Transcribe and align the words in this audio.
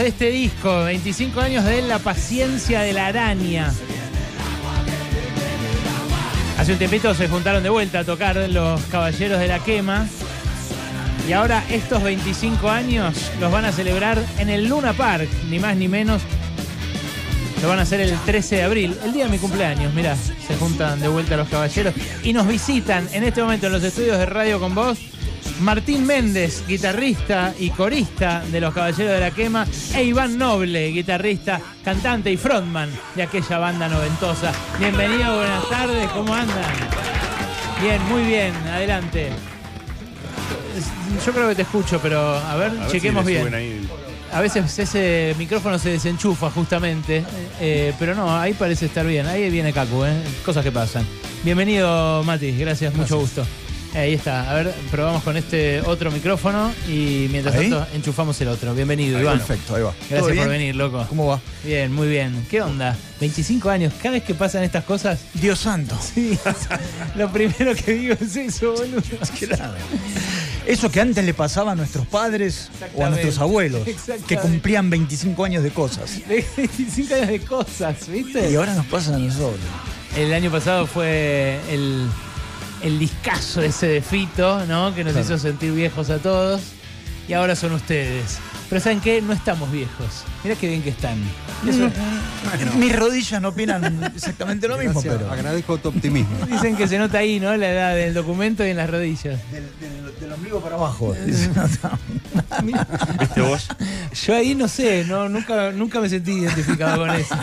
Este 0.00 0.30
disco, 0.30 0.84
25 0.84 1.40
años 1.42 1.64
de 1.64 1.82
La 1.82 1.98
paciencia 1.98 2.80
de 2.80 2.94
la 2.94 3.08
araña. 3.08 3.70
Hace 6.58 6.72
un 6.72 6.78
tiempito 6.78 7.14
se 7.14 7.28
juntaron 7.28 7.62
de 7.62 7.68
vuelta 7.68 7.98
a 7.98 8.04
tocar 8.04 8.36
los 8.36 8.80
Caballeros 8.84 9.38
de 9.38 9.46
la 9.46 9.58
Quema. 9.58 10.06
Y 11.28 11.32
ahora 11.34 11.62
estos 11.68 12.02
25 12.02 12.70
años 12.70 13.30
los 13.40 13.52
van 13.52 13.66
a 13.66 13.72
celebrar 13.72 14.24
en 14.38 14.48
el 14.48 14.68
Luna 14.68 14.94
Park, 14.94 15.28
ni 15.50 15.58
más 15.58 15.76
ni 15.76 15.86
menos. 15.86 16.22
Lo 17.60 17.68
van 17.68 17.78
a 17.78 17.82
hacer 17.82 18.00
el 18.00 18.18
13 18.20 18.56
de 18.56 18.62
abril, 18.62 18.96
el 19.04 19.12
día 19.12 19.26
de 19.26 19.30
mi 19.30 19.38
cumpleaños. 19.38 19.92
Mirá, 19.92 20.16
se 20.16 20.56
juntan 20.56 20.98
de 21.00 21.08
vuelta 21.08 21.36
los 21.36 21.48
caballeros 21.48 21.92
y 22.24 22.32
nos 22.32 22.48
visitan 22.48 23.06
en 23.12 23.24
este 23.24 23.42
momento 23.42 23.66
en 23.66 23.72
los 23.74 23.84
estudios 23.84 24.16
de 24.16 24.24
Radio 24.24 24.60
con 24.60 24.74
Voz 24.74 24.98
Martín 25.60 26.06
Méndez, 26.06 26.64
guitarrista 26.66 27.54
y 27.58 27.70
corista 27.70 28.42
de 28.50 28.60
Los 28.60 28.72
Caballeros 28.72 29.12
de 29.12 29.20
la 29.20 29.30
Quema, 29.30 29.66
e 29.94 30.04
Iván 30.04 30.38
Noble, 30.38 30.88
guitarrista, 30.88 31.60
cantante 31.84 32.30
y 32.32 32.36
frontman 32.38 32.90
de 33.14 33.22
aquella 33.22 33.58
banda 33.58 33.88
noventosa. 33.88 34.52
Bienvenido, 34.78 35.36
buenas 35.36 35.68
tardes, 35.68 36.08
¿cómo 36.10 36.34
andan? 36.34 36.64
Bien, 37.82 38.02
muy 38.08 38.22
bien, 38.22 38.54
adelante. 38.72 39.28
Yo 41.24 41.32
creo 41.32 41.48
que 41.50 41.54
te 41.54 41.62
escucho, 41.62 42.00
pero 42.02 42.36
a 42.36 42.56
ver, 42.56 42.72
chequemos 42.90 43.24
bien. 43.26 43.86
A 44.32 44.40
veces 44.40 44.78
ese 44.78 45.34
micrófono 45.36 45.78
se 45.78 45.90
desenchufa 45.90 46.50
justamente, 46.50 47.22
eh, 47.60 47.92
pero 47.98 48.14
no, 48.14 48.34
ahí 48.34 48.54
parece 48.54 48.86
estar 48.86 49.06
bien. 49.06 49.26
Ahí 49.26 49.50
viene 49.50 49.72
Cacu, 49.72 50.04
¿eh? 50.04 50.22
cosas 50.44 50.64
que 50.64 50.72
pasan. 50.72 51.04
Bienvenido, 51.44 52.22
Mati, 52.24 52.52
gracias, 52.56 52.94
mucho 52.94 53.18
gusto. 53.18 53.44
Ahí 53.94 54.14
está. 54.14 54.48
A 54.48 54.54
ver, 54.54 54.72
probamos 54.90 55.22
con 55.24 55.36
este 55.36 55.80
otro 55.80 56.12
micrófono 56.12 56.72
y 56.88 57.26
mientras 57.30 57.56
tanto 57.56 57.86
enchufamos 57.92 58.40
el 58.40 58.48
otro. 58.48 58.72
Bienvenido, 58.74 59.20
Iván. 59.20 59.38
Perfecto, 59.38 59.74
ahí 59.74 59.82
va. 59.82 59.92
Gracias 60.08 60.36
por 60.36 60.48
venir, 60.48 60.76
loco. 60.76 61.04
¿Cómo 61.08 61.26
va? 61.26 61.40
Bien, 61.64 61.92
muy 61.92 62.08
bien. 62.08 62.46
¿Qué 62.48 62.62
onda? 62.62 62.96
25 63.20 63.68
años. 63.68 63.92
Cada 64.00 64.12
vez 64.12 64.22
que 64.22 64.34
pasan 64.34 64.62
estas 64.62 64.84
cosas. 64.84 65.18
Dios 65.34 65.58
santo. 65.58 65.98
Sí. 66.00 66.38
lo 67.16 67.32
primero 67.32 67.74
que 67.74 67.92
digo 67.92 68.14
es 68.20 68.36
eso, 68.36 68.72
boludo. 68.72 69.02
Eso 70.66 70.90
que 70.90 71.00
antes 71.00 71.24
le 71.24 71.34
pasaba 71.34 71.72
a 71.72 71.74
nuestros 71.74 72.06
padres 72.06 72.70
o 72.94 73.04
a 73.04 73.10
nuestros 73.10 73.38
abuelos, 73.38 73.82
que 74.28 74.36
cumplían 74.36 74.88
25 74.88 75.44
años 75.44 75.64
de 75.64 75.70
cosas. 75.70 76.20
25 76.28 77.14
años 77.14 77.28
de 77.28 77.40
cosas, 77.40 78.08
¿viste? 78.08 78.50
Y 78.50 78.54
ahora 78.54 78.74
nos 78.74 78.86
pasan 78.86 79.14
a 79.14 79.18
nosotros. 79.18 79.58
El 80.16 80.32
año 80.32 80.50
pasado 80.50 80.86
fue 80.86 81.58
el 81.70 82.08
el 82.82 82.98
discazo 82.98 83.62
ese 83.62 83.86
de 83.86 84.00
Fito, 84.02 84.66
¿no? 84.66 84.94
Que 84.94 85.04
nos 85.04 85.16
hizo 85.16 85.38
sentir 85.38 85.72
viejos 85.72 86.10
a 86.10 86.18
todos. 86.18 86.62
Y 87.28 87.32
ahora 87.32 87.54
son 87.54 87.72
ustedes. 87.72 88.38
Pero 88.70 88.80
¿saben 88.80 89.00
qué? 89.00 89.20
No 89.20 89.32
estamos 89.32 89.70
viejos. 89.72 90.22
Mira 90.44 90.54
qué 90.54 90.68
bien 90.68 90.80
que 90.80 90.90
están. 90.90 91.18
Mis 92.78 92.96
rodillas 92.96 93.42
no 93.42 93.48
opinan 93.48 94.12
exactamente 94.14 94.68
lo 94.68 94.78
mismo, 94.78 95.02
pero. 95.02 95.28
Agradezco 95.28 95.76
tu 95.78 95.88
optimismo. 95.88 96.46
Dicen 96.46 96.76
que 96.76 96.86
se 96.86 96.96
nota 96.96 97.18
ahí, 97.18 97.40
¿no? 97.40 97.56
La 97.56 97.72
edad 97.72 97.94
del 97.96 98.14
documento 98.14 98.64
y 98.64 98.70
en 98.70 98.76
las 98.76 98.88
rodillas. 98.88 99.40
Del, 99.50 100.32
ombligo 100.32 100.60
para 100.60 100.76
abajo. 100.76 101.12
¿Viste 103.18 103.40
vos? 103.40 103.66
Yo 104.24 104.36
ahí 104.36 104.54
no 104.54 104.68
sé, 104.68 105.04
no, 105.04 105.28
nunca, 105.28 105.72
nunca 105.72 106.00
me 106.00 106.08
sentí 106.08 106.30
identificado 106.30 106.98
con 106.98 107.10
eso. 107.10 107.34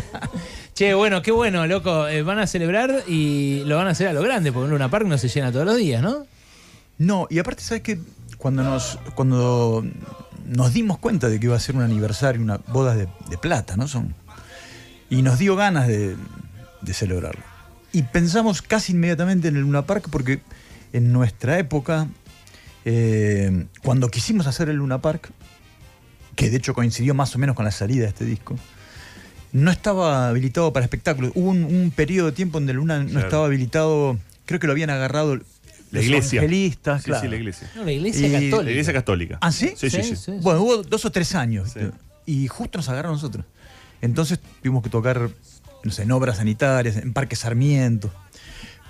Che, 0.73 0.93
bueno, 0.93 1.21
qué 1.21 1.31
bueno, 1.31 1.67
loco. 1.67 2.07
Eh, 2.07 2.23
van 2.23 2.39
a 2.39 2.47
celebrar 2.47 3.03
y 3.05 3.63
lo 3.65 3.75
van 3.75 3.87
a 3.87 3.89
hacer 3.89 4.07
a 4.07 4.13
lo 4.13 4.21
grande, 4.21 4.53
porque 4.53 4.69
Luna 4.69 4.89
Park 4.89 5.05
no 5.07 5.17
se 5.17 5.27
llena 5.27 5.51
todos 5.51 5.65
los 5.65 5.75
días, 5.75 6.01
¿no? 6.01 6.25
No, 6.97 7.27
y 7.29 7.39
aparte, 7.39 7.63
¿sabes 7.63 7.83
qué? 7.83 7.99
Cuando 8.37 8.63
nos, 8.63 8.97
cuando 9.15 9.83
nos 10.47 10.73
dimos 10.73 10.97
cuenta 10.97 11.29
de 11.29 11.39
que 11.39 11.47
iba 11.47 11.55
a 11.55 11.59
ser 11.59 11.75
un 11.75 11.83
aniversario, 11.83 12.41
una 12.41 12.57
boda 12.57 12.95
de, 12.95 13.07
plata, 13.37 13.75
¿no? 13.77 13.87
Son. 13.87 14.15
Y 15.09 15.21
nos 15.21 15.39
dio 15.39 15.55
ganas 15.55 15.87
de, 15.87 16.15
celebrarlo. 16.93 17.43
Y 17.91 18.03
pensamos 18.03 18.61
casi 18.61 18.93
inmediatamente 18.93 19.47
en 19.49 19.55
el 19.55 19.61
Luna 19.61 19.85
Park 19.85 20.07
porque 20.09 20.41
en 20.93 21.11
nuestra 21.11 21.59
época, 21.59 22.07
eh, 22.85 23.65
cuando 23.83 24.09
quisimos 24.09 24.47
hacer 24.47 24.69
el 24.69 24.77
Luna 24.77 25.01
Park, 25.01 25.31
que 26.35 26.49
de 26.49 26.57
hecho 26.57 26.73
coincidió 26.73 27.13
más 27.13 27.35
o 27.35 27.39
menos 27.39 27.55
con 27.55 27.65
la 27.65 27.71
salida 27.71 28.03
de 28.03 28.09
este 28.09 28.25
disco, 28.25 28.55
no 29.51 29.71
estaba 29.71 30.29
habilitado 30.29 30.71
para 30.71 30.85
espectáculos. 30.85 31.31
Hubo 31.35 31.49
un, 31.49 31.91
periodo 31.95 32.27
de 32.27 32.33
tiempo 32.33 32.59
donde 32.59 32.73
Luna 32.73 33.03
no 33.03 33.19
estaba 33.19 33.45
habilitado, 33.45 34.17
creo 34.45 34.59
que 34.59 34.67
lo 34.67 34.73
habían 34.73 34.89
agarrado 34.89 35.39
la 35.91 36.01
iglesia. 36.01 36.41
Evangelistas, 36.41 37.03
sí, 37.03 37.11
sí, 37.19 37.27
la 37.27 37.35
iglesia. 37.35 37.71
No, 37.75 37.83
la 37.83 37.91
iglesia 37.91 38.31
católica. 38.31 38.63
La 38.63 38.71
iglesia 38.71 38.93
católica. 38.93 39.37
¿Ah, 39.41 39.51
sí? 39.51 39.73
Sí, 39.75 39.89
sí, 39.89 40.15
sí. 40.15 40.31
Bueno, 40.41 40.61
hubo 40.61 40.83
dos 40.83 41.05
o 41.05 41.11
tres 41.11 41.35
años. 41.35 41.73
Y 42.25 42.47
justo 42.47 42.77
nos 42.77 42.89
agarraron 42.89 43.15
nosotros. 43.15 43.45
Entonces 44.01 44.39
tuvimos 44.61 44.83
que 44.83 44.89
tocar, 44.89 45.29
no 45.83 45.91
sé, 45.91 46.03
en 46.03 46.11
obras 46.11 46.37
sanitarias, 46.37 46.97
en 46.97 47.13
Parque 47.13 47.35
Sarmiento. 47.35 48.11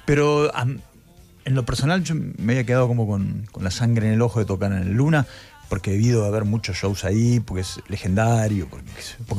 Pero 0.06 0.52
en 0.56 1.56
lo 1.56 1.66
personal 1.66 2.04
yo 2.04 2.16
me 2.16 2.54
había 2.54 2.66
quedado 2.66 2.88
como 2.88 3.08
con, 3.08 3.48
con, 3.52 3.64
la 3.64 3.72
sangre 3.72 4.08
en 4.08 4.14
el 4.14 4.22
ojo 4.22 4.40
de 4.40 4.46
tocar 4.46 4.72
en 4.72 4.80
el 4.80 4.94
Luna 4.94 5.28
porque 5.70 5.92
he 5.92 5.94
debido 5.94 6.26
haber 6.26 6.46
muchos 6.46 6.78
shows 6.78 7.04
ahí, 7.04 7.40
porque 7.40 7.62
es 7.62 7.80
legendario, 7.88 8.68
porque, 8.70 8.86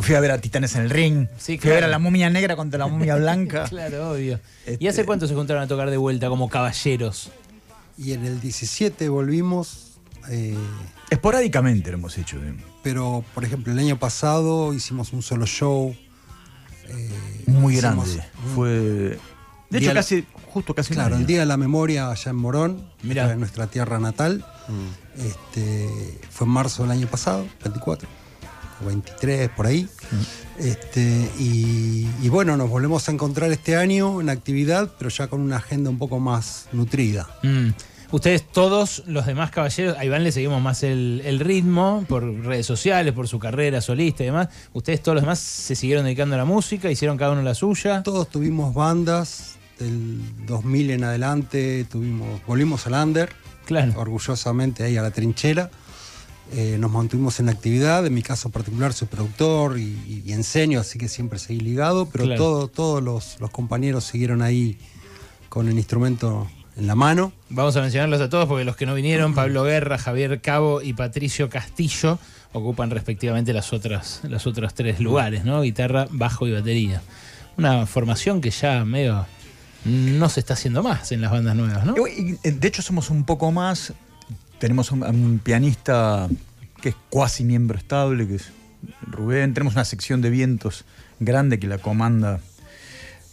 fui 0.02 0.14
a 0.14 0.20
ver 0.20 0.30
a 0.30 0.38
Titanes 0.38 0.74
en 0.76 0.82
el 0.82 0.90
ring, 0.90 1.26
fui 1.38 1.58
a 1.64 1.74
ver 1.74 1.84
a 1.84 1.88
la 1.88 1.98
momia 1.98 2.28
negra 2.30 2.56
contra 2.56 2.78
la 2.78 2.86
momia 2.86 3.16
blanca. 3.16 3.64
claro, 3.68 4.12
obvio. 4.12 4.40
¿Y 4.66 4.72
hace 4.72 4.88
este, 4.88 5.04
cuánto 5.04 5.26
se 5.26 5.34
juntaron 5.34 5.62
a 5.62 5.66
tocar 5.66 5.90
de 5.90 5.96
vuelta 5.96 6.28
como 6.28 6.48
caballeros? 6.48 7.30
Y 7.98 8.12
en 8.12 8.24
el 8.24 8.40
17 8.40 9.08
volvimos. 9.08 9.98
Eh, 10.30 10.56
Esporádicamente 11.10 11.90
lo 11.90 11.98
hemos 11.98 12.16
hecho. 12.16 12.36
¿eh? 12.38 12.54
Pero, 12.82 13.24
por 13.34 13.44
ejemplo, 13.44 13.72
el 13.72 13.78
año 13.78 13.98
pasado 13.98 14.72
hicimos 14.72 15.12
un 15.12 15.22
solo 15.22 15.46
show. 15.46 15.94
Eh, 16.88 17.10
Muy 17.46 17.76
grande. 17.76 18.22
Fue. 18.54 19.18
De 19.70 19.78
hecho, 19.78 19.92
casi, 19.92 20.24
justo 20.46 20.74
casi. 20.74 20.94
Claro, 20.94 21.16
el 21.16 21.26
Día 21.26 21.40
de 21.40 21.46
la 21.46 21.56
Memoria 21.56 22.10
allá 22.10 22.30
en 22.30 22.36
Morón, 22.36 22.88
en 23.02 23.38
nuestra 23.38 23.66
tierra 23.66 23.98
natal. 23.98 24.44
Mm. 24.68 25.20
Este, 25.26 26.18
fue 26.30 26.46
en 26.46 26.52
marzo 26.52 26.82
del 26.82 26.92
año 26.92 27.06
pasado, 27.08 27.46
24, 27.64 28.08
o 28.82 28.86
23, 28.86 29.50
por 29.50 29.66
ahí. 29.66 29.82
Mm. 30.10 30.64
Este, 30.64 31.30
y, 31.38 32.28
bueno, 32.28 32.56
nos 32.56 32.68
volvemos 32.68 33.08
a 33.08 33.12
encontrar 33.12 33.52
este 33.52 33.76
año 33.76 34.20
en 34.20 34.28
actividad, 34.28 34.92
pero 34.98 35.10
ya 35.10 35.28
con 35.28 35.40
una 35.40 35.56
agenda 35.56 35.90
un 35.90 35.98
poco 35.98 36.18
más 36.18 36.66
nutrida. 36.72 37.28
Mm. 37.42 37.68
Ustedes 38.10 38.46
todos, 38.46 39.02
los 39.06 39.26
demás 39.26 39.50
caballeros, 39.50 39.98
a 39.98 40.04
Iván 40.04 40.24
le 40.24 40.32
seguimos 40.32 40.62
más 40.62 40.82
el, 40.82 41.40
ritmo 41.40 42.06
por 42.08 42.24
redes 42.24 42.64
sociales, 42.64 43.12
por 43.12 43.28
su 43.28 43.38
carrera 43.38 43.82
solista 43.82 44.22
y 44.22 44.26
demás. 44.26 44.48
Ustedes 44.72 45.02
todos 45.02 45.16
los 45.16 45.22
demás 45.24 45.38
se 45.38 45.74
siguieron 45.74 46.04
dedicando 46.04 46.34
a 46.34 46.38
la 46.38 46.46
música, 46.46 46.90
hicieron 46.90 47.18
cada 47.18 47.32
uno 47.32 47.42
la 47.42 47.54
suya. 47.54 48.02
Todos 48.02 48.30
tuvimos 48.30 48.72
bandas, 48.72 49.56
del 49.78 50.20
2000 50.46 50.90
en 50.90 51.04
adelante 51.04 51.84
tuvimos, 51.84 52.40
volvimos 52.46 52.86
al 52.86 52.94
under 52.94 53.30
orgullosamente 53.96 54.84
ahí 54.84 54.96
a 54.96 55.02
la 55.02 55.10
trinchera. 55.10 55.70
Eh, 56.52 56.78
nos 56.80 56.90
mantuvimos 56.90 57.40
en 57.40 57.50
actividad, 57.50 58.06
en 58.06 58.14
mi 58.14 58.22
caso 58.22 58.48
particular 58.48 58.94
soy 58.94 59.06
productor 59.06 59.78
y, 59.78 60.24
enseño, 60.32 60.80
así 60.80 60.98
que 60.98 61.08
siempre 61.08 61.38
seguí 61.38 61.60
ligado, 61.60 62.08
pero 62.08 62.68
todos 62.68 63.02
los, 63.02 63.36
compañeros 63.52 64.04
siguieron 64.04 64.40
ahí 64.40 64.78
con 65.50 65.68
el 65.68 65.76
instrumento 65.76 66.48
en 66.78 66.86
la 66.86 66.94
mano. 66.94 67.32
Vamos 67.50 67.76
a 67.76 67.80
mencionarlos 67.80 68.20
a 68.20 68.28
todos 68.28 68.46
porque 68.46 68.64
los 68.64 68.76
que 68.76 68.86
no 68.86 68.94
vinieron, 68.94 69.34
Pablo 69.34 69.64
Guerra, 69.64 69.98
Javier 69.98 70.40
Cabo 70.40 70.80
y 70.80 70.92
Patricio 70.92 71.50
Castillo, 71.50 72.18
ocupan 72.52 72.90
respectivamente 72.90 73.52
las 73.52 73.72
otras, 73.72 74.20
los 74.24 74.46
otros 74.46 74.74
tres 74.74 75.00
lugares, 75.00 75.44
¿no? 75.44 75.60
Guitarra, 75.62 76.06
bajo 76.10 76.46
y 76.46 76.52
batería. 76.52 77.02
Una 77.56 77.86
formación 77.86 78.40
que 78.40 78.50
ya 78.50 78.84
medio 78.84 79.26
no 79.84 80.28
se 80.28 80.40
está 80.40 80.54
haciendo 80.54 80.82
más 80.82 81.12
en 81.12 81.20
las 81.20 81.32
bandas 81.32 81.56
nuevas, 81.56 81.84
¿no? 81.84 81.94
De 81.94 82.68
hecho, 82.68 82.82
somos 82.82 83.10
un 83.10 83.24
poco 83.24 83.50
más. 83.50 83.92
Tenemos 84.58 84.92
un, 84.92 85.40
pianista 85.42 86.28
que 86.80 86.90
es 86.90 86.96
cuasi 87.10 87.44
miembro 87.44 87.76
estable, 87.76 88.26
que 88.26 88.36
es 88.36 88.52
Rubén. 89.02 89.54
Tenemos 89.54 89.74
una 89.74 89.84
sección 89.84 90.20
de 90.20 90.30
vientos 90.30 90.84
grande 91.18 91.58
que 91.58 91.66
la 91.66 91.78
comanda 91.78 92.40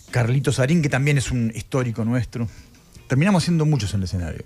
Carlitos 0.10 0.56
Sarín, 0.56 0.82
que 0.82 0.90
también 0.90 1.18
es 1.18 1.32
un 1.32 1.52
histórico 1.54 2.04
nuestro. 2.06 2.48
Terminamos 3.08 3.44
siendo 3.44 3.66
muchos 3.66 3.94
en 3.94 4.00
el 4.00 4.04
escenario. 4.06 4.44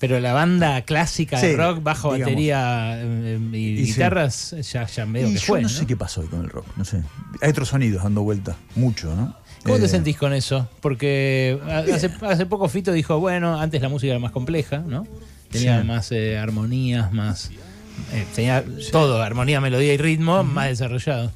Pero 0.00 0.18
la 0.18 0.32
banda 0.32 0.80
clásica 0.82 1.38
de 1.38 1.54
rock, 1.56 1.82
bajo 1.82 2.08
batería 2.08 2.98
eh, 2.98 3.38
y, 3.52 3.84
guitarras, 3.84 4.56
ya, 4.72 4.86
ya 4.86 5.04
medio 5.04 5.30
que 5.30 5.38
fue. 5.38 5.60
no, 5.60 5.68
sé 5.68 5.86
qué 5.86 5.94
pasó 5.94 6.22
hoy 6.22 6.28
con 6.28 6.40
el 6.40 6.48
rock, 6.48 6.66
no 6.76 6.86
sé. 6.86 7.02
Hay 7.42 7.50
otros 7.50 7.68
sonidos 7.68 8.02
dando 8.02 8.22
vuelta, 8.22 8.56
mucho, 8.76 9.14
¿no? 9.14 9.36
¿Cómo 9.62 9.76
te 9.76 9.84
eh, 9.84 9.88
sentís 9.88 10.16
con 10.16 10.32
eso? 10.32 10.70
Porque 10.80 11.60
hace, 12.22 12.46
poco 12.46 12.66
Fito 12.70 12.92
dijo, 12.92 13.20
bueno, 13.20 13.60
antes 13.60 13.82
la 13.82 13.90
música 13.90 14.12
era 14.12 14.18
más 14.18 14.32
compleja, 14.32 14.78
¿no? 14.78 15.06
Tenía 15.50 15.84
más 15.84 16.10
eh, 16.12 16.38
armonías, 16.38 17.12
más... 17.12 17.50
Tenía 18.34 18.64
todo, 18.90 19.20
armonía, 19.20 19.60
melodía 19.60 19.92
y 19.92 19.98
ritmo, 19.98 20.42
más 20.44 20.68
desarrollado. 20.68 21.30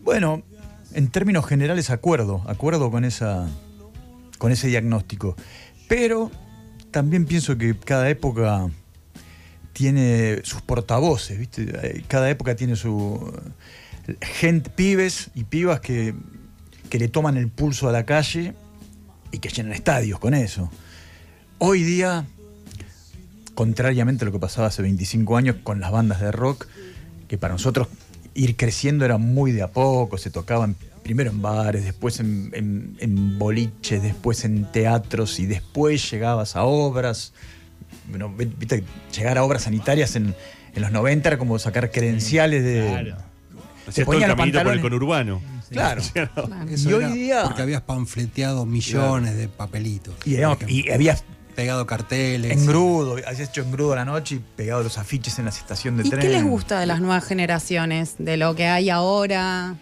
Bueno, 0.00 0.44
en 0.94 1.08
términos 1.08 1.44
generales 1.46 1.90
acuerdo, 1.90 2.44
acuerdo 2.46 2.92
con, 2.92 3.04
esa, 3.04 3.48
con 4.42 4.50
ese 4.50 4.66
diagnóstico. 4.66 5.36
Pero 5.86 6.28
también 6.90 7.26
pienso 7.26 7.56
que 7.56 7.76
cada 7.76 8.10
época 8.10 8.68
tiene 9.72 10.40
sus 10.42 10.62
portavoces, 10.62 11.38
¿viste? 11.38 11.70
Eh, 11.80 12.02
cada 12.08 12.28
época 12.28 12.56
tiene 12.56 12.74
su 12.74 13.32
gente, 14.20 14.68
pibes 14.68 15.30
y 15.36 15.44
pibas 15.44 15.78
que, 15.78 16.16
que 16.90 16.98
le 16.98 17.06
toman 17.06 17.36
el 17.36 17.50
pulso 17.50 17.88
a 17.88 17.92
la 17.92 18.04
calle 18.04 18.54
y 19.30 19.38
que 19.38 19.48
llenan 19.48 19.74
estadios 19.74 20.18
con 20.18 20.34
eso. 20.34 20.68
Hoy 21.58 21.84
día, 21.84 22.26
contrariamente 23.54 24.24
a 24.24 24.26
lo 24.26 24.32
que 24.32 24.40
pasaba 24.40 24.66
hace 24.66 24.82
25 24.82 25.36
años 25.36 25.56
con 25.62 25.78
las 25.78 25.92
bandas 25.92 26.20
de 26.20 26.32
rock, 26.32 26.66
que 27.28 27.38
para 27.38 27.54
nosotros 27.54 27.86
ir 28.34 28.56
creciendo 28.56 29.04
era 29.04 29.18
muy 29.18 29.52
de 29.52 29.62
a 29.62 29.70
poco, 29.70 30.18
se 30.18 30.30
tocaban 30.30 30.74
primero 31.02 31.30
en 31.30 31.42
bares, 31.42 31.84
después 31.84 32.20
en, 32.20 33.38
boliches, 33.38 34.02
después 34.02 34.44
en 34.44 34.70
teatros 34.70 35.38
y 35.38 35.46
después 35.46 36.10
llegabas 36.10 36.56
a 36.56 36.64
obras. 36.64 37.32
Bueno, 38.08 38.32
viste, 38.34 38.84
llegar 39.16 39.38
a 39.38 39.44
obras 39.44 39.62
sanitarias 39.62 40.16
en, 40.16 40.34
los 40.74 40.90
90 40.90 41.28
era 41.28 41.38
como 41.38 41.58
sacar 41.58 41.90
credenciales 41.90 42.64
de. 42.64 42.88
Claro. 42.88 43.16
Se 43.90 44.04
ponía 44.04 44.26
el 44.26 44.36
por 44.36 44.72
el 44.72 44.80
conurbano. 44.80 45.40
Claro. 45.72 46.02
y 46.68 46.92
hoy 46.92 47.12
día. 47.14 47.44
Porque 47.44 47.62
habías 47.62 47.80
panfleteado 47.80 48.66
millones 48.66 49.38
de 49.38 49.48
papelitos. 49.48 50.14
Y, 50.26 50.34
y 50.68 50.90
habías 50.90 51.24
pegado 51.56 51.86
carteles. 51.86 52.52
Engrudo, 52.52 53.12
habías 53.12 53.40
hecho 53.40 53.62
engrudo 53.62 53.94
a 53.94 53.96
la 53.96 54.04
noche 54.04 54.34
y 54.34 54.38
pegado 54.38 54.82
los 54.82 54.98
afiches 54.98 55.38
en 55.38 55.46
la 55.46 55.50
estación 55.50 55.96
de 55.96 56.04
tren. 56.04 56.20
¿Y 56.20 56.22
qué 56.22 56.28
les 56.28 56.44
gusta 56.44 56.78
de 56.78 56.86
las 56.86 57.00
nuevas 57.00 57.24
generaciones? 57.24 58.16
De 58.18 58.36
lo 58.36 58.54
que 58.54 58.66
hay 58.66 58.90
ahora. 58.90 59.76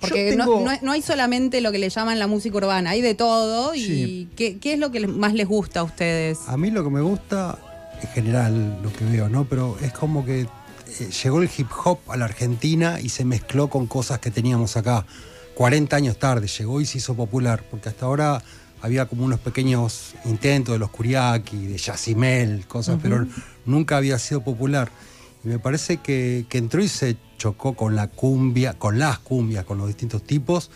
Porque 0.00 0.36
no, 0.36 0.90
hay 0.90 1.02
solamente 1.02 1.60
lo 1.60 1.72
que 1.72 1.78
le 1.78 1.88
llaman 1.88 2.18
la 2.18 2.26
música 2.26 2.56
urbana, 2.56 2.90
hay 2.90 3.00
de 3.00 3.14
todo. 3.14 3.74
¿Y 3.74 4.28
qué, 4.36 4.58
es 4.62 4.78
lo 4.78 4.90
que 4.90 5.06
más 5.06 5.34
les 5.34 5.48
gusta 5.48 5.80
a 5.80 5.82
ustedes? 5.82 6.38
A 6.46 6.56
mí 6.56 6.70
lo 6.70 6.84
que 6.84 6.90
me 6.90 7.00
gusta, 7.00 7.58
en 8.00 8.08
general, 8.08 8.80
lo 8.82 8.92
que 8.92 9.04
veo, 9.04 9.28
¿no? 9.28 9.44
Pero 9.44 9.76
es 9.82 9.92
como 9.92 10.24
que 10.24 10.42
eh, 10.42 11.10
llegó 11.22 11.42
el 11.42 11.50
hip 11.56 11.68
hop 11.84 11.98
a 12.08 12.16
la 12.16 12.26
Argentina 12.26 13.00
y 13.00 13.08
se 13.08 13.24
mezcló 13.24 13.68
con 13.68 13.86
cosas 13.86 14.18
que 14.18 14.30
teníamos 14.30 14.76
acá. 14.76 15.04
40 15.54 15.96
años 15.96 16.18
tarde, 16.18 16.46
llegó 16.46 16.80
y 16.80 16.86
se 16.86 16.98
hizo 16.98 17.14
popular, 17.14 17.64
porque 17.68 17.88
hasta 17.88 18.06
ahora 18.06 18.40
había 18.80 19.06
como 19.06 19.24
unos 19.24 19.40
pequeños 19.40 20.14
intentos 20.24 20.74
de 20.74 20.78
los 20.78 20.90
Kuriaki, 20.90 21.66
de 21.66 21.78
Yacimel, 21.78 22.66
cosas, 22.66 22.98
pero 23.02 23.26
nunca 23.66 23.96
había 23.96 24.18
sido 24.18 24.42
popular. 24.42 24.90
Y 25.44 25.48
me 25.48 25.58
parece 25.58 25.98
que, 25.98 26.46
que 26.48 26.58
entró 26.58 26.82
y 26.82 26.88
se 26.88 27.16
chocó 27.36 27.74
con 27.74 27.94
la 27.94 28.08
cumbia, 28.08 28.74
con 28.74 28.98
las 28.98 29.18
cumbias, 29.18 29.64
con 29.64 29.78
los 29.78 29.86
distintos 29.86 30.22
tipos, 30.24 30.70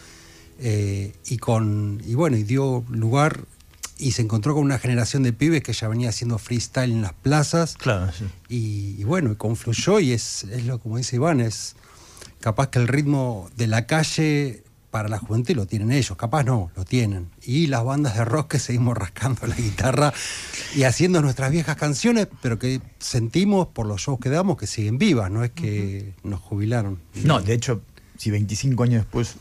eh, 0.61 1.13
y 1.27 1.39
con. 1.39 2.01
Y 2.07 2.15
bueno, 2.15 2.37
y 2.37 2.45
dio 2.45 2.85
lugar 2.89 3.41
y 3.99 4.13
se 4.13 4.23
encontró 4.23 4.55
con 4.55 4.65
una 4.65 4.79
generación 4.79 5.23
de 5.23 5.33
pibes 5.33 5.63
que 5.63 5.73
ya 5.73 5.89
venía 5.89 6.09
haciendo 6.09 6.39
freestyle 6.39 6.91
en 6.91 7.03
las 7.03 7.13
plazas. 7.13 7.77
Claro, 7.77 8.11
sí. 8.13 8.25
Y, 8.49 9.05
bueno, 9.05 9.37
confluyó 9.39 10.01
y 10.01 10.13
es, 10.13 10.45
es 10.45 10.67
lo 10.67 10.79
como 10.79 10.99
dice 10.99 11.17
Iván, 11.17 11.41
es 11.41 11.77
capaz 12.41 12.71
que 12.71 12.79
el 12.81 12.89
ritmo 12.89 13.51
de 13.57 13.69
la 13.69 13.87
calle 13.87 14.62
para 14.93 15.09
la 15.09 15.19
juventud 15.19 15.57
lo 15.57 15.67
tienen 15.67 15.91
ellos, 15.91 16.19
capaz 16.19 16.45
no, 16.45 16.71
lo 16.77 16.85
tienen. 16.85 17.31
Y 17.43 17.67
las 17.69 17.83
bandas 17.83 18.15
de 18.15 18.27
rock 18.27 18.53
que 18.53 18.59
seguimos 18.59 18.95
rascando 18.97 19.47
la 19.47 19.57
guitarra 19.57 20.13
y 20.77 20.83
haciendo 20.83 21.23
nuestras 21.23 21.51
viejas 21.51 21.77
canciones, 21.77 22.29
pero 22.43 22.59
que 22.59 22.83
sentimos 22.99 23.69
por 23.69 23.87
los 23.87 24.03
shows 24.03 24.21
que 24.21 24.29
damos 24.29 24.59
que 24.59 24.67
siguen 24.67 24.99
vivas, 24.99 25.31
no 25.31 25.45
es 25.45 25.51
que 25.51 26.13
nos 26.23 26.41
jubilaron. 26.41 27.01
No, 27.25 27.41
de 27.41 27.55
hecho, 27.55 27.81
si 28.19 28.31
25 28.31 28.83
años 28.83 29.05
después 29.05 29.37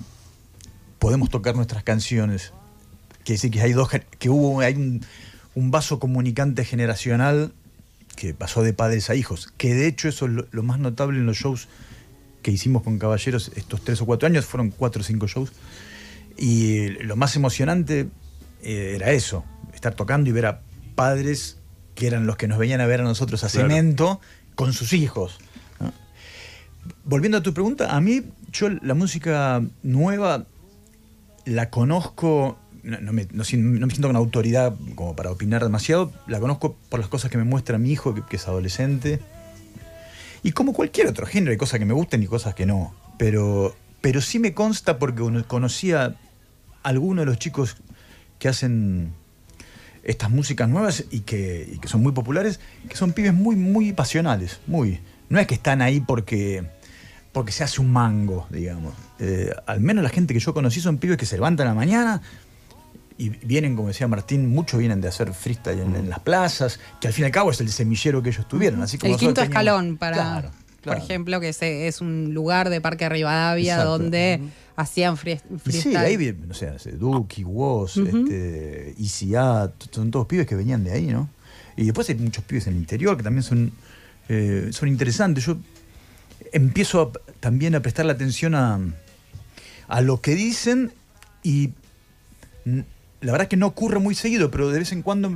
podemos 1.00 1.30
tocar 1.30 1.54
nuestras 1.58 1.84
canciones, 1.84 2.54
que 3.26 3.34
decir 3.34 3.52
que 3.52 3.60
hay 3.60 3.74
dos 3.74 3.90
que 4.20 4.30
hubo 4.30 4.62
hay 4.62 4.76
un, 4.76 5.02
vaso 5.70 6.00
comunicante 6.00 6.64
generacional 6.64 7.52
que 8.16 8.34
pasó 8.34 8.64
de 8.64 8.72
padres 8.72 9.10
a 9.10 9.16
hijos, 9.16 9.52
que 9.58 9.76
de 9.76 9.88
hecho 9.88 10.08
eso 10.08 10.28
es 10.28 10.46
lo 10.50 10.64
más 10.64 10.80
notable 10.80 11.20
en 11.20 11.26
los 11.26 11.36
shows 11.36 11.68
que 12.42 12.52
hicimos 12.52 12.84
con 12.84 12.98
Caballeros 13.00 13.52
estos 13.56 13.82
tres 13.82 14.02
o 14.02 14.06
cuatro 14.06 14.28
años, 14.28 14.46
fueron 14.46 14.72
cuatro 14.72 15.02
o 15.02 15.04
cinco 15.04 15.28
shows. 15.28 15.52
Y 16.38 16.90
lo 17.04 17.16
más 17.16 17.36
emocionante 17.36 18.08
eh, 18.64 18.94
era 18.96 19.12
eso, 19.12 19.44
estar 19.74 19.94
tocando 19.94 20.30
y 20.30 20.34
ver 20.34 20.46
a 20.46 20.62
padres 20.96 21.58
que 21.96 22.08
eran 22.08 22.26
los 22.26 22.38
que 22.38 22.48
nos 22.48 22.58
venían 22.58 22.82
a 22.82 22.86
ver 22.86 23.02
a 23.02 23.04
nosotros 23.04 23.44
a 23.44 23.50
Cemento 23.50 24.20
con 24.56 24.74
sus 24.74 24.94
hijos. 24.94 25.40
Volviendo 27.04 27.38
a 27.38 27.44
tu 27.44 27.54
pregunta, 27.54 27.96
a 27.96 28.02
mí 28.02 28.24
yo 28.52 28.70
la 28.70 28.96
música 28.96 29.62
nueva 29.84 30.46
la 31.46 31.70
conozco, 31.70 32.58
no, 32.84 33.14
me, 33.14 33.28
siento 33.44 34.08
con 34.08 34.16
autoridad 34.16 34.74
como 34.96 35.16
para 35.16 35.32
opinar 35.32 35.64
demasiado, 35.64 36.12
la 36.28 36.40
conozco 36.40 36.76
por 36.90 37.00
las 37.00 37.10
cosas 37.10 37.30
que 37.30 37.38
me 37.38 37.44
muestra 37.44 37.78
mi 37.78 37.92
hijo, 37.92 38.16
que 38.16 38.36
es 38.36 38.48
adolescente 38.48 39.20
y 40.44 40.52
como 40.52 40.74
cualquier 40.74 41.08
otro 41.08 41.26
género, 41.26 41.52
hay 41.52 41.58
cosas 41.58 41.80
que 41.80 41.86
me 41.86 41.94
gustan 41.94 42.24
y 42.24 42.28
cosas 42.28 42.56
que 42.56 42.66
no. 42.66 42.94
Pero, 43.18 43.76
pero 44.02 44.22
sí 44.22 44.40
me 44.40 44.54
consta 44.54 44.98
porque 44.98 45.24
conocía 45.48 46.06
a 46.06 46.16
algunos 46.90 47.24
de 47.24 47.26
los 47.28 47.38
chicos 47.38 47.78
que 48.40 48.48
hacen 48.48 49.14
estas 50.04 50.32
músicas 50.32 50.68
nuevas 50.68 51.06
y 51.12 51.22
que, 51.22 51.80
son 51.86 52.02
muy 52.02 52.12
populares, 52.12 52.60
que 52.90 52.96
son 52.96 53.14
pibes 53.14 53.34
muy, 53.34 53.56
muy 53.56 53.94
pasionales, 53.94 54.60
muy. 54.66 55.00
No 55.30 55.40
es 55.40 55.48
que 55.48 55.54
están 55.54 55.82
ahí 55.82 56.00
porque, 56.00 56.64
porque 57.32 57.52
se 57.52 57.64
hace 57.64 57.82
un 57.82 57.92
mango, 57.92 58.48
digamos. 58.50 58.96
Eh, 59.20 59.54
al 59.68 59.80
menos 59.80 60.04
la 60.04 60.10
gente 60.10 60.34
que 60.34 60.40
yo 60.40 60.54
conocí 60.54 60.82
son 60.82 60.98
pibes 60.98 61.18
que 61.18 61.28
se 61.28 61.36
levantan 61.36 61.68
a 61.68 61.70
la 61.72 61.76
mañana, 61.76 62.22
y 63.22 63.30
vienen, 63.30 63.76
como 63.76 63.90
decía 63.90 64.08
Martín, 64.08 64.50
muchos 64.50 64.80
vienen 64.80 65.00
de 65.00 65.08
hacer 65.08 65.32
freestyle 65.32 65.80
en, 65.80 66.10
las 66.10 66.20
plazas, 66.22 66.80
que 67.00 67.06
al 67.08 67.14
fin 67.14 67.22
y 67.22 67.26
al 67.28 67.32
cabo 67.32 67.52
es 67.52 67.62
el 67.62 67.70
semillero 67.70 68.24
que 68.24 68.30
ellos 68.30 68.48
tuvieron. 68.48 68.82
Así 68.82 68.98
el 69.04 69.16
quinto 69.16 69.44
escalón 69.44 69.98
para, 69.98 70.52
por 70.84 70.98
ejemplo, 70.98 71.40
que 71.40 71.50
es 71.88 72.02
un 72.02 72.34
lugar 72.34 72.72
de 72.72 72.82
Parque 72.82 73.08
Rivadavia 73.10 73.84
donde 73.84 74.42
hacían 74.76 75.18
freestyle. 75.18 75.60
Sí, 75.72 75.96
ahí, 75.96 76.36
no 76.48 76.56
sé, 76.56 76.72
Duki, 76.94 77.44
Woz, 77.44 77.98
este, 77.98 78.96
son 79.92 80.10
todos 80.10 80.26
pibes 80.26 80.48
que 80.48 80.56
venían 80.56 80.84
de 80.84 80.94
ahí, 80.94 81.06
¿no? 81.06 81.30
Y 81.78 81.86
después 81.86 82.10
hay 82.10 82.16
muchos 82.16 82.44
pibes 82.44 82.66
en 82.66 82.74
el 82.74 82.80
interior 82.80 83.16
que 83.18 83.22
también 83.22 83.44
son, 83.44 83.72
eh, 84.30 84.70
son 84.72 84.90
interesantes. 84.90 85.46
Yo 85.46 85.58
empiezo 86.52 87.12
también 87.40 87.76
a 87.76 87.82
prestar 87.82 88.08
la 88.08 88.14
atención 88.14 88.56
a, 88.56 88.80
a 89.88 90.02
lo 90.02 90.22
que 90.22 90.34
dicen 90.34 90.92
y 91.44 91.70
la 93.22 93.32
verdad 93.32 93.44
es 93.44 93.50
que 93.50 93.58
no 93.58 93.68
ocurre 93.68 94.00
muy 94.00 94.16
seguido, 94.16 94.50
pero 94.50 94.72
de 94.72 94.80
vez 94.80 94.92
en 94.92 95.04
cuando 95.04 95.32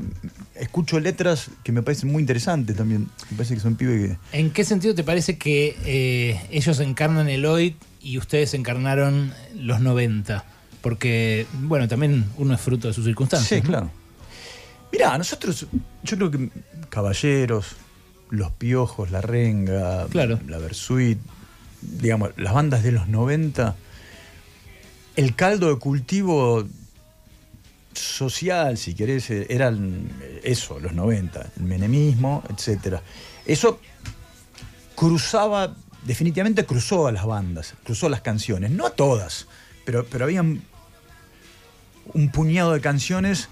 escucho 0.55 0.99
letras 0.99 1.51
que 1.63 1.71
me 1.71 1.83
parecen 1.83 2.11
muy 2.11 2.21
interesantes 2.21 2.75
también. 2.75 3.09
Me 3.29 3.37
parece 3.37 3.53
que 3.53 3.59
son 3.59 3.75
pibes 3.75 4.17
que. 4.31 4.37
¿En 4.37 4.49
qué 4.49 4.65
sentido 4.65 4.95
te 4.95 5.03
parece 5.03 5.37
que 5.37 5.77
eh, 5.85 6.41
ellos 6.49 6.79
encarnan 6.79 7.29
el 7.29 7.45
hoy 7.45 7.75
y 8.01 8.17
ustedes 8.17 8.55
encarnaron 8.55 9.31
los 9.53 9.81
90? 9.81 10.43
Porque, 10.81 11.45
bueno, 11.61 11.87
también 11.87 12.25
uno 12.37 12.55
es 12.55 12.61
fruto 12.61 12.87
de 12.87 12.93
sus 12.93 13.05
circunstancias. 13.05 13.61
Sí, 13.61 13.65
claro. 13.65 13.91
Mirá, 14.91 15.15
nosotros, 15.17 15.67
yo 16.03 16.17
creo 16.17 16.31
que 16.31 16.49
Caballeros, 16.89 17.75
Los 18.31 18.51
Piojos, 18.51 19.11
La 19.11 19.21
Renga, 19.21 20.07
La 20.13 20.57
Versuit, 20.57 21.19
digamos, 21.81 22.31
las 22.37 22.53
bandas 22.53 22.81
de 22.81 22.93
los 22.93 23.07
90, 23.07 23.75
el 25.17 25.35
caldo 25.35 25.69
de 25.69 25.79
cultivo 25.79 26.65
social, 27.97 28.77
si 28.77 28.93
querés, 28.93 29.29
eh, 29.29 29.47
eran 29.49 30.09
eh, 30.21 30.41
eso, 30.43 30.79
los 30.79 30.93
90, 30.93 31.51
el 31.57 31.63
menemismo, 31.63 32.43
etc. 32.49 32.97
Eso 33.45 33.79
cruzaba, 34.95 35.75
definitivamente 36.03 36.65
cruzó 36.65 37.07
a 37.07 37.11
las 37.11 37.25
bandas, 37.25 37.75
cruzó 37.83 38.09
las 38.09 38.21
canciones, 38.21 38.71
no 38.71 38.85
a 38.85 38.91
todas, 38.91 39.47
pero, 39.85 40.05
pero 40.05 40.25
había 40.25 40.41
un 40.41 42.31
puñado 42.31 42.73
de 42.73 42.81
canciones 42.81 43.49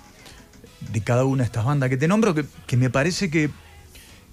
de 0.91 1.01
cada 1.01 1.25
una 1.25 1.43
de 1.43 1.45
estas 1.45 1.65
bandas 1.65 1.89
que 1.89 1.97
te 1.97 2.07
nombro 2.07 2.35
que, 2.35 2.77
me 2.77 2.89
parece 2.89 3.29
que, 3.29 3.49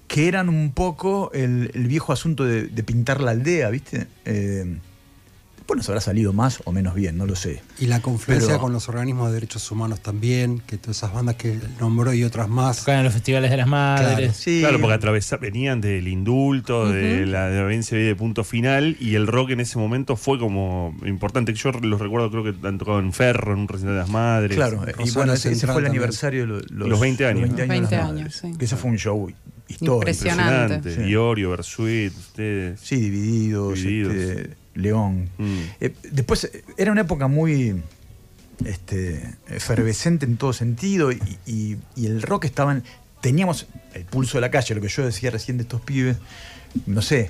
que 0.07 0.27
eran 0.27 0.49
un 0.49 0.71
poco 0.71 1.31
el, 1.33 1.69
viejo 1.73 2.13
asunto 2.13 2.43
de, 2.43 2.83
pintar 2.83 3.21
la 3.21 3.31
aldea, 3.31 3.69
¿viste? 3.69 4.07
Eh, 4.25 4.77
nos 5.75 5.89
habrá 5.89 6.01
salido 6.01 6.33
más 6.33 6.61
o 6.65 6.71
menos 6.71 6.95
bien, 6.95 7.17
no 7.17 7.25
lo 7.25 7.35
sé. 7.35 7.61
Y 7.79 7.87
la 7.87 8.01
confluencia 8.01 8.57
con 8.57 8.73
los 8.73 8.89
organismos 8.89 9.27
de 9.29 9.35
derechos 9.35 9.69
humanos 9.71 9.99
también, 10.01 10.61
que 10.65 10.77
todas 10.77 10.97
esas 10.97 11.13
bandas 11.13 11.35
que 11.35 11.59
nombró 11.79 12.13
y 12.13 12.23
otras 12.23 12.49
más. 12.49 12.87
en 12.87 13.03
los 13.03 13.13
festivales 13.13 13.51
de 13.51 13.57
las 13.57 13.67
madres. 13.67 14.41
Claro, 14.43 14.79
porque 14.79 14.93
atravesar, 14.93 15.39
venían 15.39 15.81
del 15.81 16.07
indulto, 16.07 16.89
de 16.89 17.25
la 17.25 17.49
de 17.49 17.61
de 17.81 18.15
punto 18.15 18.43
final, 18.43 18.95
y 18.99 19.15
el 19.15 19.27
rock 19.27 19.51
en 19.51 19.59
ese 19.61 19.77
momento 19.77 20.15
fue 20.15 20.39
como 20.39 20.95
importante. 21.05 21.53
Yo 21.53 21.71
los 21.71 21.99
recuerdo, 21.99 22.29
creo 22.29 22.43
que 22.43 22.67
han 22.67 22.77
tocado 22.77 22.99
en 22.99 23.13
Ferro, 23.13 23.53
en 23.53 23.59
un 23.59 23.67
recital 23.67 23.93
de 23.93 23.99
las 23.99 24.09
madres. 24.09 24.55
Claro, 24.55 24.83
y 25.03 25.11
bueno, 25.11 25.33
ese, 25.33 25.55
fue 25.55 25.81
el 25.81 25.87
aniversario 25.87 26.41
de 26.47 26.63
los, 26.69 26.99
20 26.99 27.25
años. 27.25 27.49
Los 27.49 27.67
20 27.67 27.95
años, 27.95 28.41
Que 28.57 28.65
eso 28.65 28.77
fue 28.77 28.91
un 28.91 28.97
show 28.97 29.31
histórico. 29.67 29.95
Impresionante. 29.95 30.75
Impresionante. 30.75 31.05
Diorio, 31.05 31.49
Versuit, 31.51 32.13
ustedes. 32.17 32.79
Sí, 32.79 32.97
divididos. 32.97 33.75
divididos. 33.75 34.13
Este, 34.13 34.60
León. 34.73 35.29
Mm. 35.37 35.59
Eh, 35.79 35.93
después 36.11 36.49
era 36.77 36.91
una 36.91 37.01
época 37.01 37.27
muy 37.27 37.81
este, 38.65 39.35
efervescente 39.47 40.25
en 40.25 40.37
todo 40.37 40.53
sentido 40.53 41.11
y, 41.11 41.77
el 41.97 42.21
rock 42.21 42.45
estaba 42.45 42.79
teníamos 43.21 43.67
el 43.93 44.03
pulso 44.05 44.37
de 44.37 44.41
la 44.41 44.51
calle, 44.51 44.73
lo 44.73 44.81
que 44.81 44.87
yo 44.87 45.05
decía 45.05 45.29
recién 45.29 45.57
de 45.57 45.63
estos 45.63 45.81
pibes, 45.81 46.17
no 46.87 47.01
sé, 47.03 47.29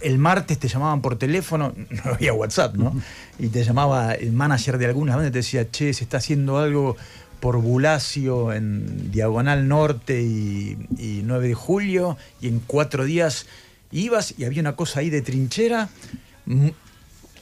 el 0.00 0.18
martes 0.18 0.58
te 0.58 0.68
llamaban 0.68 1.00
por 1.00 1.16
teléfono, 1.16 1.72
no 2.04 2.12
había 2.12 2.32
WhatsApp, 2.32 2.74
¿no? 2.74 3.00
Y 3.38 3.48
te 3.48 3.64
llamaba 3.64 4.14
el 4.14 4.32
manager 4.32 4.78
de 4.78 4.86
alguna 4.86 5.16
banda 5.16 5.28
y 5.28 5.32
te 5.32 5.38
decía, 5.38 5.70
che, 5.70 5.92
se 5.92 6.04
está 6.04 6.18
haciendo 6.18 6.58
algo 6.58 6.96
por 7.40 7.58
Bulacio 7.58 8.52
en 8.52 9.10
Diagonal 9.10 9.68
Norte 9.68 10.22
y, 10.22 10.78
y 10.98 11.22
9 11.24 11.48
de 11.48 11.54
julio, 11.54 12.16
y 12.40 12.48
en 12.48 12.60
cuatro 12.60 13.04
días 13.04 13.46
ibas 13.90 14.34
y 14.38 14.44
había 14.44 14.60
una 14.60 14.76
cosa 14.76 15.00
ahí 15.00 15.10
de 15.10 15.22
trinchera, 15.22 15.88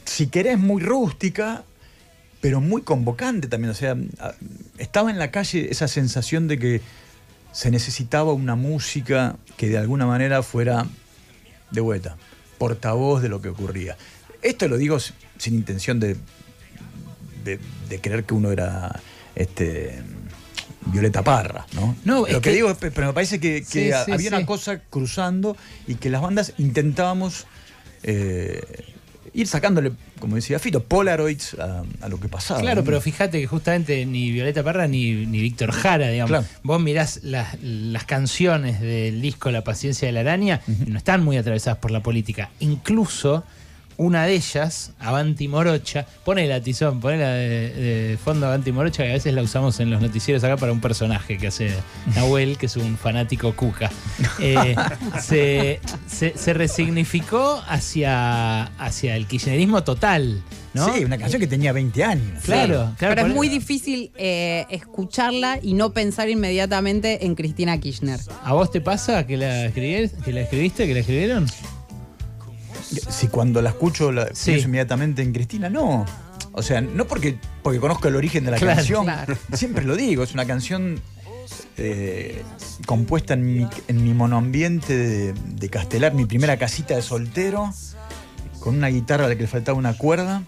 si 0.05 0.27
querés 0.29 0.59
muy 0.59 0.83
rústica, 0.83 1.65
pero 2.41 2.61
muy 2.61 2.83
convocante 2.83 3.49
también. 3.49 3.71
O 3.71 3.75
sea, 3.75 3.97
estaba 4.79 5.11
en 5.11 5.19
la 5.19 5.31
calle 5.31 5.71
esa 5.71 5.89
sensación 5.89 6.49
de 6.49 6.59
que 6.59 6.81
se 7.53 7.71
necesitaba 7.71 8.33
una 8.33 8.57
música 8.57 9.37
que 9.57 9.69
de 9.69 9.79
alguna 9.79 10.07
manera 10.07 10.43
fuera 10.43 10.87
de 11.71 11.81
vuelta, 11.81 12.17
portavoz 12.59 13.23
de 13.23 13.29
lo 13.29 13.41
que 13.41 13.49
ocurría. 13.49 13.97
Esto 14.43 14.69
lo 14.69 14.77
digo 14.77 14.99
sin 14.99 15.55
intención 15.55 16.01
de, 16.01 16.17
de, 17.45 18.01
creer 18.01 18.25
que 18.25 18.35
uno 18.35 18.51
era 18.51 19.01
este, 19.35 20.03
Violeta 20.87 21.23
Parra, 21.23 21.67
¿no? 21.75 21.97
no 22.05 22.27
lo 22.27 22.41
que, 22.41 22.51
digo, 22.51 22.75
pero 22.79 23.09
me 23.09 23.12
parece 23.12 23.41
que, 23.41 23.65
había 24.11 24.29
una 24.29 24.47
cosa 24.47 24.81
cruzando 24.81 25.57
y 25.87 25.95
que 25.97 26.11
las 26.11 26.21
bandas 26.21 26.55
intentábamos 26.59 27.47
eh, 28.03 28.61
ir 29.35 29.47
sacándole, 29.47 29.93
como 30.19 30.37
decía 30.37 30.59
Fito, 30.59 30.83
Polaroids 30.83 31.55
a, 31.55 32.09
lo 32.09 32.21
que 32.21 32.29
pasaba. 32.29 32.61
Claro, 32.61 32.85
pero 32.85 33.01
fíjate 33.01 33.41
que 33.41 33.47
justamente 33.47 34.05
ni 34.07 34.31
Violeta 34.31 34.62
Parra 34.62 34.87
ni, 34.87 35.27
ni 35.27 35.41
Víctor 35.41 35.73
Jara, 35.73 36.09
digamos, 36.09 36.45
vos 36.62 36.81
mirás 36.81 37.21
las, 37.23 37.57
canciones 38.07 38.81
del 38.81 39.23
disco 39.23 39.51
La 39.51 39.65
paciencia 39.65 40.07
de 40.07 40.12
la 40.12 40.21
araña, 40.21 40.61
no 40.87 40.99
están 40.99 41.25
muy 41.25 41.37
atravesadas 41.37 41.79
por 41.79 41.91
la 41.91 42.03
política. 42.03 42.51
Incluso 42.61 43.45
una 43.97 44.25
de 44.25 44.35
ellas, 44.35 44.93
Avanti 44.99 45.49
Morocha, 45.49 46.07
pone 46.25 46.47
la 46.47 46.61
tizón, 46.61 47.01
pone 47.01 47.19
la 47.19 47.31
de, 47.31 48.19
fondo 48.23 48.47
Avanti 48.47 48.73
Morocha, 48.73 49.03
que 49.05 49.11
a 49.11 49.15
veces 49.15 49.35
la 49.35 49.43
usamos 49.43 49.79
en 49.81 49.91
los 49.91 50.01
noticieros 50.01 50.43
acá 50.45 50.57
para 50.57 50.73
un 50.73 50.81
personaje 50.81 51.39
que 51.39 51.49
hace 51.49 51.73
Nahuel, 52.15 52.59
que 52.59 52.67
es 52.67 52.77
un 52.77 52.97
fanático 52.97 53.55
cuca. 53.55 53.91
Eh, 54.41 54.77
se, 56.07 56.53
resignificó 56.53 57.63
hacia, 57.69 58.65
hacia 58.79 59.17
el 59.17 59.27
kirchnerismo 59.27 59.83
total. 59.85 60.43
¿no? 60.75 60.95
Sí, 60.95 61.05
una 61.05 61.19
canción 61.19 61.41
que 61.41 61.47
tenía 61.47 61.73
20 61.73 62.05
años. 62.05 62.43
Claro, 62.45 62.93
claro. 62.99 63.15
Pero 63.15 63.29
es 63.29 63.35
muy 63.35 63.49
difícil 63.49 64.11
eh, 64.17 64.65
escucharla 64.71 65.59
y 65.63 65.75
no 65.75 65.93
pensar 65.93 66.31
inmediatamente 66.31 67.27
en 67.27 67.35
Cristina 67.35 67.79
Kirchner. 67.79 68.21
¿A 68.43 68.55
vos 68.55 68.71
te 68.71 68.81
pasa 68.81 69.27
que 69.27 69.37
la, 69.37 69.71
que 69.71 70.11
la 70.33 70.41
escribiste, 70.41 70.87
que 70.87 70.95
la 70.95 71.01
escribieron? 71.01 71.47
Si 72.97 73.29
cuando 73.29 73.63
la 73.63 73.71
escucho 73.71 74.13
la 74.13 74.27
pienso 74.27 74.67
inmediatamente 74.67 75.23
en 75.23 75.33
Cristina, 75.33 75.69
no. 75.69 76.05
O 76.53 76.63
sea, 76.63 76.81
no 76.81 77.07
porque, 77.07 77.39
porque 77.63 77.81
conozco 77.81 78.09
el 78.09 78.17
origen 78.17 78.45
de 78.45 78.51
la 78.51 78.59
canción, 78.59 79.07
siempre 79.53 79.85
lo 79.85 79.97
digo, 79.97 80.23
es 80.23 80.35
una 80.35 80.45
canción 80.45 81.01
eh, 81.79 82.43
compuesta 82.87 83.35
en 83.35 83.45
mi, 83.47 83.69
en 83.89 84.05
mi 84.05 84.13
monoambiente 84.13 84.97
de, 84.97 85.33
de, 85.33 85.69
Castelar, 85.71 86.13
mi 86.15 86.27
primera 86.27 86.59
casita 86.59 86.95
de 86.95 87.03
soltero, 87.03 87.73
con 88.61 88.77
una 88.77 88.89
guitarra 88.89 89.25
a 89.25 89.29
la 89.29 89.35
que 89.35 89.43
le 89.43 89.49
faltaba 89.49 89.79
una 89.79 89.97
cuerda, 89.97 90.43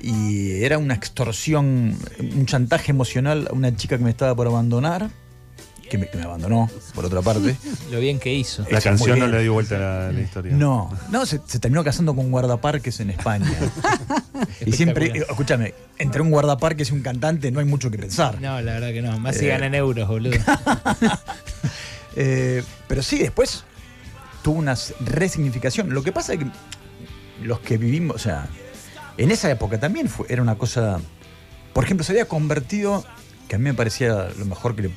y 0.00 0.62
era 0.62 0.78
una 0.78 0.94
extorsión, 0.94 1.98
un 2.20 2.46
chantaje 2.46 2.92
emocional 2.92 3.48
a 3.50 3.54
una 3.54 3.76
chica 3.76 3.98
que 3.98 4.04
me 4.04 4.10
estaba 4.10 4.34
por 4.34 4.46
abandonar 4.46 5.10
que 5.88 5.98
me, 5.98 6.08
abandonó, 6.22 6.70
por 6.94 7.04
otra 7.04 7.22
parte. 7.22 7.56
Lo 7.90 8.00
bien 8.00 8.18
que 8.18 8.32
hizo. 8.32 8.64
La 8.70 8.80
canción 8.80 9.18
no 9.18 9.26
le 9.26 9.42
dio 9.42 9.52
vuelta 9.52 10.08
a 10.08 10.12
la, 10.12 10.20
historia. 10.20 10.52
No, 10.52 10.90
no, 11.10 11.26
se, 11.26 11.38
terminó 11.38 11.82
casando 11.82 12.14
con 12.14 12.26
un 12.26 12.30
guardaparques 12.30 13.00
en 13.00 13.10
España. 13.10 13.50
y 14.66 14.72
siempre, 14.72 15.06
eh, 15.06 15.24
escúchame, 15.28 15.74
entre 15.98 16.22
un 16.22 16.30
guardaparques 16.30 16.90
y 16.90 16.94
un 16.94 17.02
cantante 17.02 17.50
no 17.50 17.60
hay 17.60 17.66
mucho 17.66 17.90
que 17.90 17.98
pensar. 17.98 18.40
No, 18.40 18.60
la 18.60 18.74
verdad 18.74 18.92
que 18.92 19.02
no. 19.02 19.18
Más 19.18 19.36
si 19.36 19.46
eh, 19.46 19.48
ganan 19.48 19.74
euros, 19.74 20.06
boludo. 20.08 20.38
Eh, 22.20 22.64
pero 22.88 23.00
sí, 23.00 23.20
después 23.20 23.62
tuvo 24.42 24.58
una 24.58 24.74
resignificación. 24.98 25.94
Lo 25.94 26.02
que 26.02 26.10
pasa 26.10 26.32
es 26.32 26.40
que 26.40 26.46
los 27.44 27.60
que 27.60 27.78
vivimos, 27.78 28.16
o 28.16 28.18
sea, 28.18 28.48
en 29.16 29.30
esa 29.30 29.48
época 29.52 29.78
también 29.78 30.08
fue, 30.08 30.26
era 30.28 30.42
una 30.42 30.56
cosa. 30.56 30.98
Por 31.72 31.84
ejemplo, 31.84 32.02
se 32.02 32.10
había 32.10 32.24
convertido, 32.24 33.04
que 33.46 33.54
a 33.54 33.58
mí 33.58 33.64
me 33.64 33.74
parecía 33.74 34.30
lo 34.36 34.46
mejor 34.46 34.74
que 34.74 34.82
le 34.82 34.90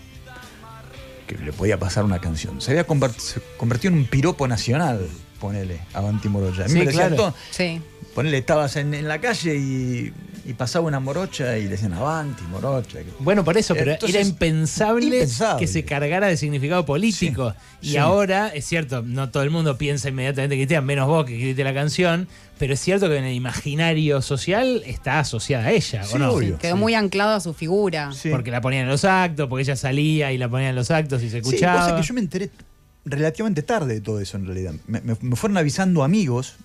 le 1.38 1.54
podía 1.54 1.80
pasar 1.80 2.04
una 2.04 2.20
canción. 2.20 2.62
Se 2.62 2.72
había 2.72 2.86
convertido 2.86 3.42
en 3.84 3.94
un 3.94 4.06
piropo 4.06 4.48
nacional, 4.48 5.08
ponele, 5.42 5.82
Avanti 5.94 6.30
Morocha. 6.30 6.66
A 6.66 6.68
mí 6.68 6.80
me 6.80 6.88
claro. 6.88 7.34
sí. 7.50 7.82
Ponele, 8.14 8.38
estabas 8.38 8.76
en, 8.76 9.08
la 9.08 9.20
calle 9.20 9.56
y, 9.56 10.14
pasaba 10.58 10.86
una 10.86 11.00
morocha 11.00 11.58
y 11.58 11.64
le 11.64 11.70
decían 11.70 11.94
Avanti, 11.94 12.44
Morocha. 12.44 13.00
Bueno, 13.20 13.44
por 13.44 13.58
eso, 13.58 13.74
pero 13.74 13.94
era 13.94 14.22
impensable, 14.22 15.26
que 15.58 15.68
se 15.68 15.86
cargara 15.86 16.28
de 16.28 16.38
significado 16.38 16.86
político. 16.86 17.56
y 17.82 17.96
ahora, 17.98 18.50
es 18.50 18.66
cierto, 18.66 19.02
no 19.02 19.30
todo 19.30 19.44
el 19.44 19.50
mundo 19.50 19.78
piensa 19.78 20.10
inmediatamente 20.10 20.56
que 20.56 20.64
Cristian, 20.64 20.86
menos 20.86 21.08
vos 21.08 21.26
que 21.26 21.34
escribiste 21.34 21.64
la 21.64 21.74
canción, 21.74 22.28
pero 22.60 22.74
es 22.74 22.82
cierto 22.82 23.08
que 23.08 23.18
en 23.18 23.24
el 23.24 23.34
imaginario 23.34 24.22
social 24.22 24.84
está 24.86 25.20
asociada 25.20 25.68
a 25.68 25.72
ella, 25.72 26.04
¿o 26.14 26.20
no? 26.20 26.38
quedó 26.60 26.76
muy 26.76 26.94
anclado 26.94 27.32
a 27.32 27.40
su 27.40 27.54
figura. 27.54 28.12
Porque 28.30 28.52
la 28.52 28.62
ponían 28.62 28.84
en 28.84 28.90
los 28.90 29.06
actos, 29.06 29.48
porque 29.48 29.64
ella 29.64 29.78
salía 29.78 30.34
y 30.34 30.38
la 30.38 30.50
ponían 30.50 30.72
en 30.72 30.76
los 30.76 30.92
actos 30.92 31.24
y 31.24 31.30
se 31.30 31.38
escuchaba. 31.38 31.88
Sí, 31.88 31.96
que 31.96 32.08
yo 32.08 32.14
me 32.14 32.20
enteré 32.20 32.52
relativamente 33.06 33.64
tarde 33.64 33.96
de 33.96 34.02
todo 34.02 34.20
eso 34.20 34.38
en 34.38 34.46
realidad. 34.46 34.74
Me, 34.88 35.16
fueron 35.36 35.58
avisando 35.58 36.04
amigos 36.04 36.56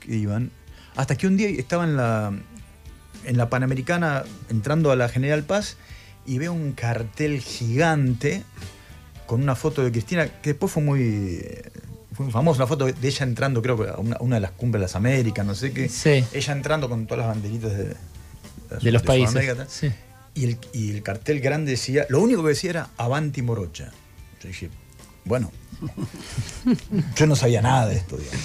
que 0.00 0.16
iban, 0.16 0.50
hasta 0.94 1.16
que 1.16 1.26
un 1.26 1.36
día 1.36 1.48
estaba 1.48 1.84
en 1.84 1.96
la, 1.96 2.32
en 3.24 3.36
la 3.36 3.48
Panamericana 3.48 4.24
entrando 4.48 4.90
a 4.90 4.96
la 4.96 5.08
General 5.08 5.42
Paz 5.42 5.76
y 6.26 6.38
veo 6.38 6.52
un 6.52 6.72
cartel 6.72 7.40
gigante 7.40 8.42
con 9.26 9.42
una 9.42 9.54
foto 9.54 9.82
de 9.82 9.90
Cristina 9.90 10.28
que 10.40 10.50
después 10.50 10.70
fue 10.72 10.82
muy 10.82 11.42
fue 12.12 12.24
muy 12.24 12.32
famosa, 12.32 12.58
una 12.58 12.66
foto 12.66 12.86
de 12.86 13.08
ella 13.08 13.26
entrando, 13.26 13.60
creo 13.60 13.76
que 13.76 13.90
a 13.90 13.96
una, 13.98 14.36
de 14.36 14.40
las 14.40 14.52
cumbres 14.52 14.80
de 14.80 14.84
las 14.84 14.96
Américas, 14.96 15.44
no 15.44 15.54
sé 15.54 15.72
qué. 15.72 15.88
Sí. 15.90 16.24
Ella 16.32 16.52
entrando 16.54 16.88
con 16.88 17.06
todas 17.06 17.26
las 17.26 17.34
banderitas 17.34 17.76
de, 17.76 17.94
de, 18.80 18.92
los 18.92 19.02
países. 19.02 19.44
Sí. 19.68 19.92
Y, 20.34 20.44
el, 20.44 20.58
y 20.72 20.92
el 20.92 21.02
cartel 21.02 21.40
grande 21.40 21.72
decía, 21.72 22.06
lo 22.08 22.20
único 22.20 22.42
que 22.42 22.50
decía 22.50 22.70
era 22.70 22.88
Avanti 22.96 23.42
Morocha. 23.42 23.92
Yo 24.42 24.48
dije, 24.48 24.70
bueno, 25.26 25.52
yo 27.16 27.26
no 27.26 27.36
sabía 27.36 27.62
nada 27.62 27.86
de 27.86 27.96
esto, 27.96 28.16
digamos. 28.16 28.40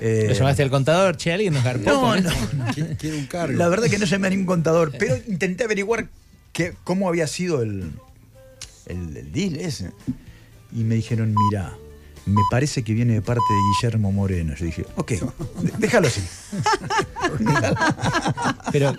¿Lo 0.00 0.32
llamaste 0.32 0.62
al 0.62 0.70
contador? 0.70 1.16
Che, 1.16 1.32
alguien 1.32 1.54
nos 1.54 1.64
garpó. 1.64 1.90
No, 1.90 2.16
no, 2.16 2.30
Quiere 2.98 3.18
un 3.18 3.26
cargo. 3.26 3.56
La 3.56 3.68
verdad 3.68 3.88
que 3.88 3.98
no 3.98 4.04
llamé 4.04 4.26
a 4.28 4.30
ningún 4.30 4.46
contador, 4.46 4.92
pero 4.98 5.16
intenté 5.28 5.64
averiguar 5.64 6.08
que, 6.52 6.74
cómo 6.84 7.08
había 7.08 7.26
sido 7.26 7.62
el, 7.62 7.92
el, 8.86 9.16
el 9.16 9.32
deal 9.32 9.56
ese. 9.56 9.90
Y 10.72 10.84
me 10.84 10.94
dijeron, 10.94 11.34
mira, 11.48 11.72
me 12.26 12.42
parece 12.50 12.82
que 12.82 12.92
viene 12.92 13.14
de 13.14 13.22
parte 13.22 13.44
de 13.48 13.60
Guillermo 13.74 14.12
Moreno. 14.12 14.54
Yo 14.56 14.64
dije, 14.64 14.84
ok, 14.96 15.12
déjalo 15.78 16.08
así. 16.08 16.22
Pero, 18.72 18.94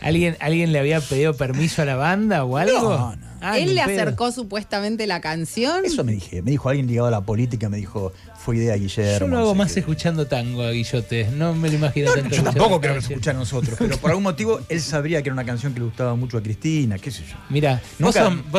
¿alguien, 0.00 0.36
¿alguien 0.40 0.72
le 0.72 0.78
había 0.78 1.00
pedido 1.00 1.36
permiso 1.36 1.82
a 1.82 1.84
la 1.84 1.96
banda 1.96 2.44
o 2.44 2.56
algo? 2.56 2.90
No, 2.90 3.16
no. 3.16 3.27
Ah, 3.40 3.58
Él 3.58 3.74
le 3.74 3.80
acercó 3.80 4.32
supuestamente 4.32 5.06
la 5.06 5.20
canción. 5.20 5.84
Eso 5.84 6.04
me 6.04 6.12
dije, 6.12 6.42
me 6.42 6.50
dijo 6.50 6.68
alguien 6.68 6.86
ligado 6.86 7.08
a 7.08 7.10
la 7.10 7.20
política, 7.20 7.68
me 7.68 7.76
dijo, 7.76 8.12
fue 8.36 8.56
idea 8.56 8.72
de 8.72 8.80
Guillermo. 8.80 9.26
Yo 9.26 9.28
lo 9.28 9.38
hago 9.38 9.54
más 9.54 9.76
escuchando 9.76 10.26
tango 10.26 10.62
a 10.62 10.70
Guillote, 10.70 11.28
no 11.32 11.54
me 11.54 11.68
lo 11.68 11.76
imagino 11.76 12.12
tanto. 12.12 12.34
Yo 12.34 12.42
tampoco 12.42 12.80
creo 12.80 12.94
que 12.94 13.02
se 13.02 13.12
escucha 13.12 13.30
a 13.30 13.34
nosotros, 13.34 13.76
pero 13.78 13.96
por 13.98 14.10
algún 14.10 14.24
motivo 14.24 14.60
él 14.68 14.80
sabría 14.80 15.22
que 15.22 15.28
era 15.28 15.34
una 15.34 15.44
canción 15.44 15.72
que 15.72 15.80
le 15.80 15.86
gustaba 15.86 16.14
mucho 16.14 16.38
a 16.38 16.42
Cristina, 16.42 16.98
qué 16.98 17.10
sé 17.10 17.22
yo. 17.28 17.36
Mira, 17.50 17.80
vos, 17.98 18.14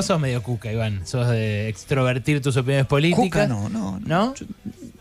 sos, 0.05 0.19
medio 0.19 0.41
cuca, 0.43 0.71
Iván, 0.71 1.05
sos 1.05 1.27
de 1.29 1.69
extrovertir 1.69 2.41
tus 2.41 2.57
opiniones 2.57 2.87
políticas. 2.87 3.47
Cuca 3.47 3.47
no, 3.47 3.69
no. 3.69 3.99
¿No? 3.99 4.33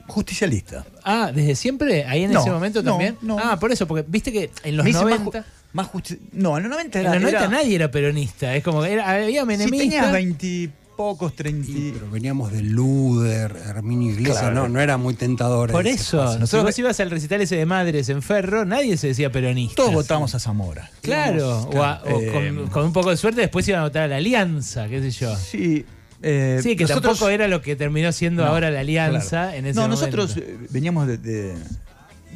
justicialista. 0.08 0.86
Ah, 1.04 1.30
¿desde 1.32 1.54
siempre? 1.54 2.04
¿Ahí 2.04 2.24
en 2.24 2.36
ese 2.36 2.50
momento 2.50 2.82
también? 2.82 3.16
Ah, 3.40 3.58
por 3.60 3.70
eso, 3.70 3.86
porque 3.86 4.04
viste 4.08 4.32
que 4.32 4.50
en 4.64 4.76
los 4.76 4.86
90... 4.86 5.44
Más 5.78 5.90
no, 6.32 6.56
en 6.56 6.64
los 6.64 6.72
90 6.72 6.98
era. 6.98 7.14
En 7.14 7.22
los 7.22 7.32
90 7.32 7.56
nadie 7.56 7.76
era 7.76 7.88
peronista. 7.88 8.52
Es 8.56 8.64
como 8.64 8.82
que 8.82 8.94
era, 8.94 9.08
había 9.08 9.44
menemistas. 9.44 9.80
Si 9.80 9.88
tenías 9.88 10.12
20 10.12 10.70
pocos, 10.96 11.36
30. 11.36 11.72
pero 11.92 12.10
veníamos 12.10 12.50
de 12.50 12.62
Luder, 12.62 13.54
Herminio 13.64 14.10
Iglesias, 14.10 14.52
no, 14.52 14.68
no 14.68 14.80
era 14.80 14.96
muy 14.96 15.14
tentador. 15.14 15.70
Por 15.70 15.86
eso, 15.86 16.36
nosotros 16.36 16.48
si 16.50 16.56
vos 16.56 16.78
ibas 16.80 16.98
al 16.98 17.10
recital 17.10 17.40
ese 17.42 17.54
de 17.54 17.64
Madres 17.64 18.08
en 18.08 18.22
Ferro, 18.22 18.64
nadie 18.64 18.96
se 18.96 19.06
decía 19.06 19.30
peronista. 19.30 19.76
Todos 19.76 19.94
votábamos 19.94 20.34
a 20.34 20.40
Zamora. 20.40 20.90
Claro, 21.00 21.60
o, 21.60 21.98
eh, 22.08 22.66
con, 22.72 22.86
un 22.86 22.92
poco 22.92 23.10
de 23.10 23.16
suerte 23.16 23.40
después 23.40 23.68
iban 23.68 23.82
a 23.82 23.84
votar 23.84 24.02
a 24.02 24.08
la 24.08 24.16
Alianza, 24.16 24.88
qué 24.88 25.00
sé 25.00 25.12
yo. 25.12 25.36
Sí. 25.36 25.86
Eh, 26.20 26.58
sí, 26.60 26.74
que 26.74 26.86
tampoco 26.86 27.28
era 27.28 27.46
lo 27.46 27.62
que 27.62 27.76
terminó 27.76 28.10
siendo 28.10 28.44
ahora 28.44 28.72
la 28.72 28.80
Alianza 28.80 29.54
en 29.54 29.66
ese 29.66 29.78
No, 29.78 29.86
nosotros 29.86 30.36
eh, 30.36 30.58
veníamos 30.70 31.06
de, 31.06 31.18
de, 31.18 31.54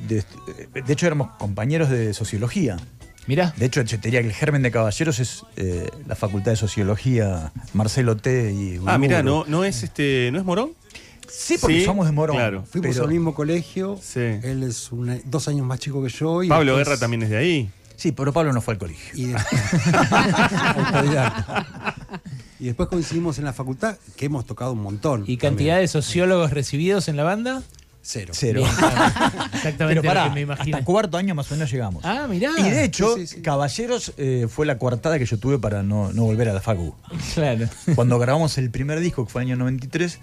de, 0.07 0.25
de 0.73 0.93
hecho 0.93 1.07
éramos 1.07 1.33
compañeros 1.33 1.91
de 1.91 2.15
sociología 2.15 2.77
Mira. 3.27 3.55
De 3.57 3.67
hecho, 3.67 3.85
te 3.85 3.97
diría 3.99 4.21
que 4.21 4.29
el 4.29 4.33
germen 4.35 4.63
de 4.63 4.71
caballeros 4.71 5.19
es 5.21 5.45
eh, 5.57 5.89
la 6.07 6.17
Facultad 6.17 6.51
de 6.53 6.57
Sociología 6.57 7.53
Marcelo 7.73 8.17
T. 8.17 8.53
y 8.53 8.81
Ah, 8.87 8.99
mira, 8.99 9.23
no, 9.23 9.45
no 9.47 9.65
es 9.65 9.83
este, 9.83 10.31
¿no 10.33 10.39
es 10.39 10.45
Morón? 10.45 10.73
Sí, 11.29 11.57
porque 11.61 11.85
somos 11.85 12.07
de 12.07 12.13
Morón. 12.13 12.37
Claro. 12.37 12.65
Fuimos 12.71 12.99
al 12.99 13.09
mismo 13.09 13.35
colegio. 13.35 13.99
Sí. 14.03 14.21
Él 14.21 14.63
es 14.65 14.91
dos 15.25 15.49
años 15.49 15.67
más 15.67 15.79
chico 15.79 16.03
que 16.03 16.11
yo. 16.11 16.43
Y 16.43 16.49
Pablo 16.49 16.77
Guerra 16.77 16.99
también 16.99 17.23
es 17.23 17.31
de 17.31 17.37
ahí. 17.39 17.71
Sí, 17.97 18.13
pero 18.13 18.33
Pablo 18.33 18.53
no 18.53 18.61
fue 18.61 18.75
al 18.75 18.79
colegio. 18.79 19.13
Y, 19.15 19.33
y 22.59 22.67
después 22.67 22.89
coincidimos 22.89 23.39
en 23.39 23.45
la 23.45 23.53
facultad, 23.53 23.97
que 24.17 24.27
hemos 24.27 24.45
tocado 24.45 24.73
un 24.73 24.83
montón. 24.83 25.25
¿Y 25.27 25.37
cantidad 25.37 25.79
de 25.79 25.87
sociólogos 25.89 26.51
recibidos 26.51 27.09
en 27.09 27.17
la 27.17 27.23
banda? 27.23 27.63
Cero. 28.05 28.33
Cero. 28.37 28.63
Exactamente 29.55 30.01
Pero 30.03 30.15
lo 30.15 30.25
que 30.25 30.31
me 30.35 30.41
imagino. 30.41 30.77
hasta 30.77 30.85
cuarto 30.85 31.17
año 31.17 31.35
más 31.37 31.51
o 31.53 31.55
menos 31.55 31.71
llegamos. 31.71 32.05
Ah, 32.05 32.27
mirá. 32.29 32.51
Y 32.59 32.63
de 32.65 32.85
hecho, 32.85 33.15
Sí, 33.15 33.27
sí, 33.27 33.37
sí. 33.37 33.43
Caballeros 33.43 34.13
eh, 34.17 34.47
fue 34.51 34.67
la 34.67 34.77
coartada 34.79 35.19
que 35.19 35.25
yo 35.27 35.39
tuve 35.39 35.59
para 35.59 35.83
no, 35.85 36.13
no 36.13 36.25
volver 36.25 36.49
a 36.49 36.53
la 36.53 36.61
facu. 36.61 36.95
Claro. 37.35 37.69
Cuando 37.95 38.19
grabamos 38.19 38.59
el 38.59 38.71
primer 38.71 38.99
disco, 39.01 39.25
que 39.25 39.31
fue 39.33 39.43
el 39.43 39.49
año 39.49 39.57
93, 39.57 40.19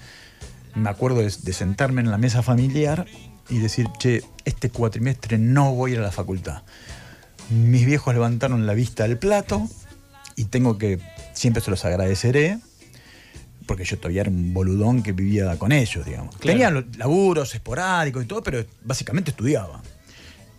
me 0.75 0.89
acuerdo 0.89 1.19
de, 1.19 1.33
de 1.41 1.53
sentarme 1.53 2.01
en 2.01 2.11
la 2.11 2.17
mesa 2.17 2.43
familiar 2.43 3.05
y 3.49 3.59
decir, 3.59 3.87
che, 3.97 4.23
este 4.45 4.69
cuatrimestre 4.69 5.37
no 5.37 5.73
voy 5.73 5.91
a 5.91 5.93
ir 5.95 5.99
a 6.01 6.03
la 6.03 6.11
facultad. 6.11 6.63
Mis 7.49 7.85
viejos 7.85 8.13
levantaron 8.13 8.67
la 8.67 8.73
vista 8.73 9.03
del 9.03 9.17
plato 9.17 9.67
y 10.35 10.45
tengo 10.45 10.77
que, 10.77 10.99
siempre 11.33 11.63
se 11.63 11.71
los 11.71 11.83
agradeceré, 11.85 12.59
porque 13.69 13.85
yo 13.85 13.97
todavía 13.99 14.21
era 14.21 14.31
un 14.31 14.51
boludón 14.51 15.03
que 15.03 15.11
vivía 15.11 15.55
con 15.59 15.71
ellos, 15.71 16.03
digamos. 16.03 16.35
Claro. 16.37 16.53
Tenía 16.57 16.71
lo- 16.71 16.83
laburos 16.97 17.53
esporádicos 17.53 18.23
y 18.23 18.25
todo, 18.25 18.41
pero 18.41 18.65
básicamente 18.83 19.29
estudiaba. 19.29 19.79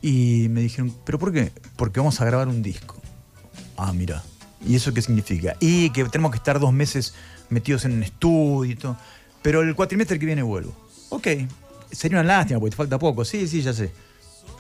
Y 0.01 0.47
me 0.49 0.61
dijeron, 0.61 0.95
¿pero 1.05 1.19
por 1.19 1.33
qué? 1.33 1.51
Porque 1.75 1.99
vamos 1.99 2.21
a 2.21 2.25
grabar 2.25 2.47
un 2.47 2.63
disco. 2.63 2.97
Ah, 3.77 3.93
mira. 3.93 4.23
¿Y 4.65 4.77
eso 4.77 4.95
qué 4.95 5.03
significa? 5.03 5.57
Y 5.59 5.91
que 5.91 6.05
tenemos 6.05 6.31
que 6.31 6.37
estar 6.37 6.61
dos 6.61 6.73
meses 6.73 7.15
metidos 7.49 7.85
en 7.85 7.93
un 7.95 8.05
estudio 8.05 8.71
y 8.73 8.77
todo. 8.77 8.97
Pero 9.43 9.63
el 9.63 9.75
cuatrimestre 9.75 10.19
que 10.21 10.27
viene 10.27 10.43
vuelvo. 10.43 10.73
Ok. 11.09 11.27
Sería 11.91 12.21
una 12.21 12.29
lástima 12.37 12.61
porque 12.61 12.71
te 12.71 12.77
falta 12.77 12.97
poco. 12.97 13.25
Sí, 13.25 13.49
sí, 13.49 13.61
ya 13.61 13.73
sé. 13.73 13.91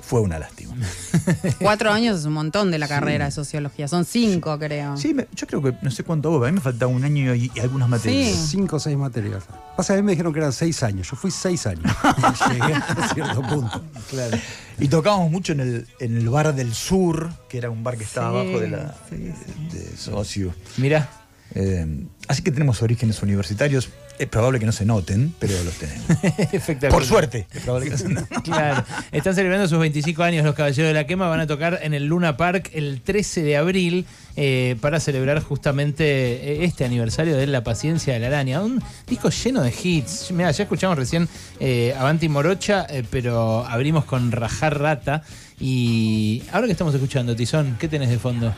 Fue 0.02 0.20
una 0.20 0.40
lástima. 0.40 0.74
Cuatro 1.60 1.92
años 1.92 2.18
es 2.18 2.24
un 2.24 2.32
montón 2.32 2.72
de 2.72 2.78
la 2.78 2.88
carrera 2.88 3.26
de 3.26 3.30
sociología. 3.30 3.86
Son 3.86 4.04
cinco, 4.04 4.58
creo. 4.58 4.96
Sí, 4.96 5.14
me- 5.14 5.28
yo 5.36 5.46
creo 5.46 5.62
que 5.62 5.74
no 5.82 5.90
sé 5.92 6.02
cuánto 6.02 6.30
hubo. 6.32 6.44
A 6.44 6.48
mí 6.48 6.54
me 6.54 6.60
faltaba 6.60 6.90
un 6.90 7.04
año 7.04 7.32
y, 7.34 7.50
y 7.54 7.60
algunas 7.60 7.88
materias. 7.88 8.34
Sí. 8.36 8.46
Cinco 8.48 8.76
o 8.76 8.80
seis 8.80 8.96
materias. 8.96 9.44
Pasa, 9.76 9.92
a 9.92 9.96
mí 9.96 10.02
me 10.02 10.12
dijeron 10.12 10.32
que 10.32 10.40
eran 10.40 10.52
seis 10.52 10.82
años. 10.82 11.08
Yo 11.08 11.16
fui 11.16 11.30
seis 11.30 11.64
años. 11.66 11.84
Llegué 12.50 12.74
a 12.74 13.08
cierto 13.14 13.42
punto. 13.42 13.82
Claro. 14.10 14.36
Y 14.80 14.88
tocábamos 14.88 15.30
mucho 15.30 15.52
en 15.52 15.60
el, 15.60 15.86
en 16.00 16.16
el 16.16 16.28
bar 16.28 16.54
del 16.56 16.74
sur, 16.74 17.30
que 17.48 17.58
era 17.58 17.70
un 17.70 17.84
bar 17.84 17.96
que 17.96 18.04
estaba 18.04 18.30
Sí, 18.42 18.48
abajo 18.48 18.60
de 18.60 18.68
la 18.68 18.96
de, 19.10 19.32
de 19.78 19.96
socio. 19.96 20.52
Mirá. 20.78 21.08
Eh, 21.54 22.04
así 22.26 22.42
que 22.42 22.50
tenemos 22.50 22.82
orígenes 22.82 23.22
universitarios. 23.22 23.88
Es 24.20 24.28
probable 24.28 24.60
que 24.60 24.66
no 24.66 24.72
se 24.72 24.84
noten, 24.84 25.34
pero 25.38 25.54
los 25.64 25.72
tenemos. 25.76 26.04
Espectacular. 26.52 26.92
Por 26.92 27.06
suerte. 27.06 27.46
Es 27.54 27.62
probable 27.62 27.86
que 27.86 27.92
no 27.92 27.96
se 27.96 28.08
noten. 28.10 28.40
Claro. 28.42 28.84
Están 29.12 29.34
celebrando 29.34 29.66
sus 29.66 29.78
25 29.78 30.22
años 30.22 30.44
los 30.44 30.54
Caballeros 30.54 30.90
de 30.90 30.92
la 30.92 31.06
Quema. 31.06 31.26
Van 31.28 31.40
a 31.40 31.46
tocar 31.46 31.80
en 31.82 31.94
el 31.94 32.04
Luna 32.04 32.36
Park 32.36 32.68
el 32.74 33.00
13 33.00 33.42
de 33.42 33.56
abril 33.56 34.04
eh, 34.36 34.76
para 34.82 35.00
celebrar 35.00 35.42
justamente 35.42 36.04
eh, 36.04 36.64
este 36.64 36.84
aniversario 36.84 37.34
de 37.34 37.46
La 37.46 37.64
Paciencia 37.64 38.12
de 38.12 38.20
la 38.20 38.26
Araña. 38.26 38.60
Un 38.60 38.82
disco 39.06 39.30
lleno 39.30 39.62
de 39.62 39.72
hits. 39.82 40.32
Mira, 40.32 40.50
ya 40.50 40.64
escuchamos 40.64 40.98
recién 40.98 41.26
eh, 41.58 41.94
Avanti 41.98 42.28
Morocha, 42.28 42.86
eh, 42.90 43.04
pero 43.10 43.64
abrimos 43.66 44.04
con 44.04 44.32
Rajar 44.32 44.78
Rata. 44.78 45.22
Y 45.58 46.42
ahora 46.52 46.66
que 46.66 46.72
estamos 46.72 46.92
escuchando, 46.92 47.34
Tizón, 47.34 47.78
¿qué 47.80 47.88
tenés 47.88 48.10
de 48.10 48.18
fondo? 48.18 48.54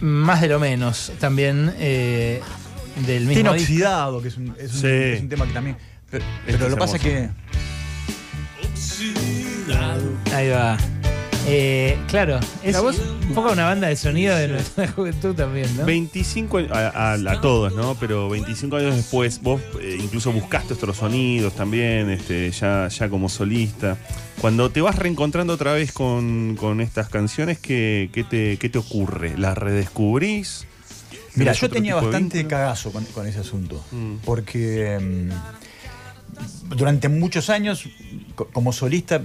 Más 0.00 0.40
de 0.40 0.48
lo 0.48 0.60
menos, 0.60 1.12
también 1.18 1.74
eh, 1.78 2.40
del 3.06 3.20
mismo 3.26 3.34
Tiene 3.34 3.52
disco. 3.54 3.62
oxidado, 3.72 4.22
que 4.22 4.28
es 4.28 4.36
un, 4.36 4.54
es 4.58 4.72
un- 4.74 4.80
Sí. 4.80 4.86
es 4.88 5.20
un 5.20 5.28
tema 5.28 5.46
que 5.46 5.52
también. 5.52 5.76
Pero, 6.10 6.24
pero 6.46 6.56
Este 6.56 6.58
lo 6.58 6.66
es 6.68 6.74
que 6.74 6.78
pasa 6.80 6.96
es 6.96 7.02
que. 7.02 7.28
Ahí 10.34 10.48
va. 10.48 10.76
Eh, 11.50 11.96
claro, 12.08 12.38
es 12.62 12.76
un 12.76 13.34
poco 13.34 13.52
una 13.52 13.64
banda 13.64 13.88
de 13.88 13.96
sonido 13.96 14.36
de 14.36 14.48
nuestra 14.48 14.86
juventud 14.92 15.34
también, 15.34 15.74
¿no? 15.78 15.86
25 15.86 16.58
años, 16.58 16.72
a, 16.72 16.88
a- 16.88 17.14
a 17.14 17.40
todos, 17.40 17.74
¿no? 17.74 17.94
Pero 17.98 18.28
25 18.28 18.76
años 18.76 18.94
después, 18.96 19.40
vos 19.40 19.62
eh, 19.80 19.96
incluso 19.98 20.30
buscaste 20.30 20.74
otros 20.74 20.98
sonidos 20.98 21.54
también, 21.54 22.10
este, 22.10 22.50
ya, 22.50 22.88
ya 22.88 23.08
como 23.08 23.30
solista. 23.30 23.96
Cuando 24.42 24.70
te 24.70 24.82
vas 24.82 24.96
reencontrando 24.96 25.54
otra 25.54 25.72
vez 25.72 25.90
con, 25.92 26.54
con 26.60 26.82
estas 26.82 27.08
canciones, 27.08 27.58
¿qué, 27.58 28.10
qué 28.12 28.24
te, 28.24 28.58
qué 28.58 28.68
te 28.68 28.76
ocurre? 28.78 29.38
¿Las 29.38 29.56
redescubrís? 29.56 30.66
Mira, 31.34 31.52
¿Tenés 31.52 31.60
yo 31.60 31.68
tenía 31.70 31.94
bastante 31.94 32.46
cagazo 32.46 32.90
con, 32.92 33.04
con 33.06 33.26
ese 33.26 33.38
asunto. 33.40 33.84
Mm. 33.92 34.16
Porque 34.24 34.98
mm, 35.00 36.74
durante 36.76 37.08
muchos 37.08 37.50
años, 37.50 37.84
co- 38.34 38.48
como 38.48 38.72
solista, 38.72 39.22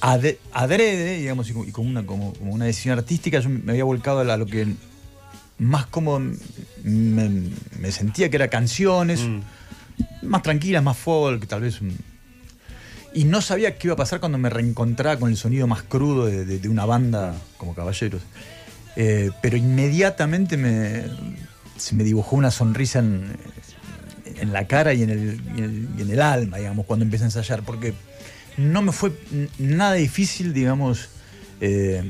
adrede, 0.00 1.18
digamos, 1.18 1.48
y, 1.50 1.52
co- 1.52 1.64
y 1.64 1.70
como, 1.72 1.88
una, 1.88 2.04
como, 2.04 2.32
como 2.34 2.52
una 2.52 2.64
decisión 2.64 2.98
artística, 2.98 3.38
yo 3.40 3.48
me 3.48 3.72
había 3.72 3.84
volcado 3.84 4.20
a 4.20 4.24
la- 4.24 4.36
lo 4.36 4.46
que 4.46 4.66
más 5.58 5.86
cómodo 5.86 6.20
me, 6.82 7.30
me 7.78 7.92
sentía 7.92 8.28
que 8.30 8.36
era 8.36 8.48
canciones, 8.48 9.20
Mm. 9.20 9.40
más 10.22 10.42
tranquilas, 10.42 10.82
más 10.82 10.96
folk, 10.96 11.46
tal 11.46 11.60
vez. 11.62 11.80
un- 11.80 11.96
y 13.14 13.24
no 13.24 13.42
sabía 13.42 13.76
qué 13.76 13.88
iba 13.88 13.94
a 13.94 13.96
pasar 13.98 14.20
cuando 14.20 14.38
me 14.38 14.48
reencontraba 14.48 15.18
con 15.18 15.28
el 15.30 15.36
sonido 15.36 15.66
más 15.66 15.82
crudo 15.82 16.24
de, 16.26 16.46
de- 16.46 16.58
de 16.58 16.68
una 16.68 16.86
banda 16.86 17.34
como 17.58 17.74
Caballeros. 17.74 18.22
Eh, 18.96 19.30
pero 19.40 19.56
inmediatamente 19.56 20.56
me, 20.56 21.04
se 21.76 21.94
me 21.94 22.04
dibujó 22.04 22.36
una 22.36 22.50
sonrisa 22.50 22.98
en, 22.98 23.24
en 24.36 24.52
la 24.52 24.66
cara 24.66 24.92
y 24.92 25.02
en, 25.02 25.10
el, 25.10 25.40
y 25.56 25.58
en 25.58 25.64
el- 25.64 25.88
y 25.98 26.02
en 26.02 26.10
el 26.10 26.20
alma, 26.20 26.58
digamos, 26.58 26.86
cuando 26.86 27.04
empecé 27.04 27.24
a 27.24 27.26
ensayar, 27.28 27.62
porque 27.62 27.94
no 28.58 28.82
me 28.82 28.92
fue 28.92 29.12
nada 29.58 29.94
difícil, 29.94 30.52
digamos, 30.52 31.08
eh, 31.60 32.02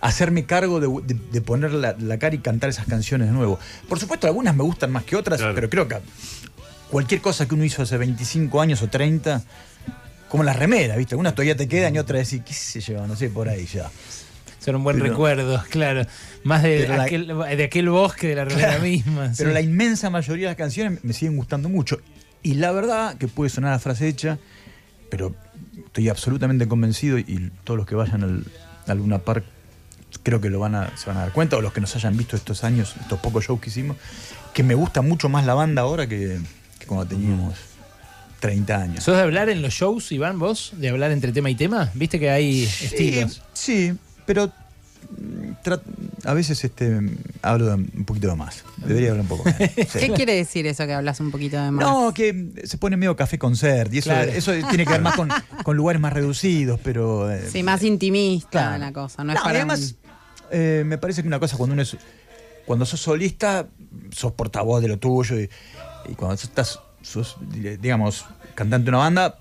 hacerme 0.00 0.44
cargo 0.44 0.80
de, 0.80 1.14
de- 1.14 1.20
de 1.32 1.40
poner 1.40 1.72
la, 1.72 1.96
la 1.98 2.18
cara 2.18 2.34
y 2.34 2.38
cantar 2.38 2.68
esas 2.70 2.86
canciones 2.86 3.28
de 3.28 3.32
nuevo. 3.32 3.58
Por 3.88 3.98
supuesto, 3.98 4.26
algunas 4.26 4.54
me 4.54 4.62
gustan 4.62 4.92
más 4.92 5.04
que 5.04 5.16
otras, 5.16 5.38
Claro. 5.40 5.54
pero 5.54 5.70
creo 5.70 5.88
que 5.88 5.96
cualquier 6.90 7.20
cosa 7.22 7.46
que 7.48 7.54
uno 7.54 7.64
hizo 7.64 7.82
hace 7.82 7.96
25 7.96 8.60
años 8.60 8.82
o 8.82 8.88
30, 8.88 9.42
como 10.28 10.42
las 10.44 10.56
remeras, 10.56 10.96
¿viste? 10.98 11.14
Algunas 11.14 11.34
todavía 11.34 11.56
te 11.56 11.66
quedan 11.68 11.94
y 11.96 11.98
otras 11.98 12.28
decís, 12.30 12.44
qué 12.46 12.52
sé 12.52 12.80
yo, 12.80 13.06
no 13.06 13.16
sé, 13.16 13.30
por 13.30 13.48
ahí 13.48 13.64
ya. 13.66 13.90
Son 14.66 14.74
un 14.76 14.84
buen 14.84 14.98
Pero- 14.98 15.08
recuerdo, 15.10 15.64
claro. 15.70 16.04
Más 16.44 16.62
de, 16.62 16.86
la- 16.86 17.04
aquel, 17.04 17.26
de 17.28 17.64
aquel 17.64 17.88
bosque 17.88 18.26
de 18.28 18.34
la 18.34 18.46
Claro, 18.46 18.82
misma. 18.82 19.32
Pero 19.36 19.50
sí. 19.50 19.54
la 19.54 19.60
inmensa 19.62 20.10
mayoría 20.10 20.48
de 20.48 20.50
las 20.50 20.56
canciones 20.58 21.02
me 21.04 21.12
siguen 21.14 21.36
gustando 21.38 21.68
mucho. 21.70 21.98
Y 22.42 22.54
la 22.54 22.70
verdad 22.72 23.16
que 23.16 23.26
puede 23.28 23.48
sonar 23.48 23.72
a 23.72 23.78
frase 23.78 24.06
hecha, 24.08 24.38
pero 25.10 25.34
estoy 25.86 26.08
absolutamente 26.08 26.68
convencido 26.68 27.18
y 27.18 27.50
todos 27.64 27.78
los 27.78 27.86
que 27.86 27.94
vayan 27.94 28.22
al, 28.22 28.44
al 28.86 28.98
Luna 28.98 29.18
Park 29.20 29.44
creo 30.22 30.40
que 30.40 30.50
lo 30.50 30.58
van 30.60 30.74
a, 30.74 30.96
se 30.96 31.06
van 31.06 31.16
a 31.18 31.20
dar 31.20 31.32
cuenta, 31.32 31.56
o 31.56 31.60
los 31.60 31.72
que 31.72 31.80
nos 31.80 31.94
hayan 31.96 32.16
visto 32.16 32.36
estos 32.36 32.64
años, 32.64 32.94
estos 33.00 33.18
pocos 33.20 33.44
shows 33.44 33.60
que 33.60 33.70
hicimos, 33.70 33.96
que 34.54 34.62
me 34.62 34.74
gusta 34.74 35.00
mucho 35.02 35.28
más 35.28 35.44
la 35.46 35.54
banda 35.54 35.82
ahora 35.82 36.06
que, 36.08 36.38
que 36.78 36.86
cuando 36.86 37.06
teníamos 37.06 37.54
30 38.40 38.76
años. 38.76 39.04
¿Sos 39.04 39.16
de 39.16 39.22
hablar 39.22 39.48
en 39.48 39.62
los 39.62 39.72
shows, 39.74 40.10
Iván, 40.12 40.38
vos? 40.38 40.72
¿De 40.76 40.88
hablar 40.88 41.10
entre 41.10 41.32
tema 41.32 41.50
y 41.50 41.54
tema? 41.54 41.90
¿Viste 41.94 42.18
que 42.18 42.30
hay 42.30 42.62
estilos? 42.64 43.42
Sí, 43.52 43.92
pero 44.26 44.46
mm, 44.46 45.52
a 46.24 46.34
veces 46.34 46.62
este, 46.64 47.00
hablo 47.42 47.66
de 47.66 47.74
un 47.74 48.04
poquito 48.04 48.28
de 48.28 48.34
más. 48.36 48.64
Debería 48.78 49.10
hablar 49.10 49.22
un 49.22 49.28
poco. 49.28 49.44
Sí. 49.58 49.98
¿Qué 50.00 50.10
quiere 50.14 50.34
decir 50.34 50.66
eso 50.66 50.84
que 50.86 50.92
hablas 50.92 51.20
un 51.20 51.30
poquito 51.30 51.56
de 51.62 51.70
más? 51.70 51.84
No, 51.86 52.12
que 52.12 52.52
se 52.64 52.76
pone 52.78 52.96
medio 52.96 53.14
café 53.16 53.38
concert 53.38 53.92
y 53.94 53.98
eso, 53.98 54.10
Claro. 54.10 54.30
eso 54.32 54.52
tiene 54.68 54.84
que 54.84 54.92
ver 54.92 55.02
más 55.02 55.16
con, 55.16 55.28
con 55.64 55.76
lugares 55.76 56.00
más 56.00 56.12
reducidos, 56.12 56.78
pero... 56.82 57.30
eh, 57.32 57.48
Sí, 57.50 57.62
más 57.62 57.82
intimista 57.82 58.48
claro. 58.50 58.78
la 58.78 58.92
cosa. 58.92 59.24
No, 59.24 59.32
es 59.32 59.38
No, 59.38 59.42
para 59.44 59.54
y 59.54 59.56
además, 59.62 59.94
eh, 60.50 60.82
me 60.86 60.98
parece 60.98 61.22
que 61.22 61.28
una 61.28 61.38
cosa 61.40 61.56
cuando 61.56 61.72
uno 61.74 61.82
es... 61.82 61.96
Cuando 62.66 62.84
sos 62.84 63.00
solista, 63.00 63.68
sos 64.10 64.32
portavoz 64.32 64.82
de 64.82 64.88
lo 64.88 64.98
tuyo 64.98 65.38
y, 65.38 65.48
y 66.08 66.14
cuando 66.16 66.34
estás, 66.34 66.80
sos, 67.00 67.36
digamos, 67.80 68.24
cantante 68.56 68.86
de 68.86 68.88
una 68.90 68.98
banda, 68.98 69.38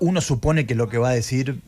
uno 0.00 0.22
supone 0.22 0.64
que 0.64 0.74
lo 0.74 0.88
que 0.88 0.96
va 0.96 1.10
a 1.10 1.12
decir 1.12 1.60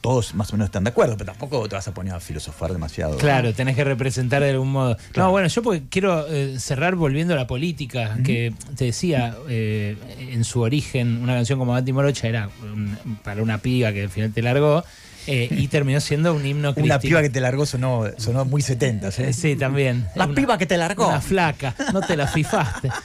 todos 0.00 0.34
más 0.34 0.50
o 0.50 0.54
menos 0.54 0.66
están 0.66 0.84
de 0.84 0.90
acuerdo, 0.90 1.16
pero 1.16 1.32
tampoco 1.32 1.68
te 1.68 1.74
vas 1.76 1.86
a 1.88 1.92
poner 1.94 2.14
a 2.14 2.20
filosofar 2.20 2.72
demasiado. 2.72 3.16
Claro, 3.18 3.52
tenés 3.52 3.76
que 3.76 3.84
representar 3.84 4.42
de 4.42 4.50
algún 4.50 4.72
modo. 4.72 4.96
No, 5.16 5.30
bueno, 5.30 5.48
yo 5.48 5.62
porque 5.62 5.82
quiero 5.90 6.26
eh, 6.28 6.58
cerrar 6.58 6.94
volviendo 6.96 7.34
a 7.34 7.36
la 7.36 7.46
política, 7.46 8.16
que 8.24 8.52
te 8.76 8.86
decía, 8.86 9.36
eh, 9.48 9.96
en 10.32 10.44
su 10.44 10.60
origen, 10.62 11.22
una 11.22 11.34
canción 11.34 11.58
como 11.58 11.74
Anti 11.74 11.92
Morocha 11.92 12.28
era 12.28 12.48
un- 12.62 12.96
para 13.22 13.42
una 13.42 13.58
piba 13.58 13.92
que 13.92 14.02
al 14.02 14.08
final 14.10 14.32
te 14.32 14.42
largó. 14.42 14.84
Eh, 15.26 15.48
y 15.50 15.68
terminó 15.68 16.00
siendo 16.00 16.34
un 16.34 16.44
himno 16.44 16.74
Una 16.76 16.98
piba 16.98 17.22
que 17.22 17.30
te 17.30 17.40
largó 17.40 17.66
sonó, 17.66 18.04
sonó 18.16 18.44
muy 18.44 18.62
70, 18.62 19.08
¿eh? 19.18 19.32
Sí, 19.32 19.56
también. 19.56 20.06
La 20.14 20.28
piba 20.28 20.56
que 20.58 20.66
te 20.66 20.76
largó. 20.76 21.08
Una 21.08 21.20
flaca, 21.20 21.74
no 21.92 22.00
te 22.00 22.16
la 22.16 22.26
fifaste. 22.26 22.90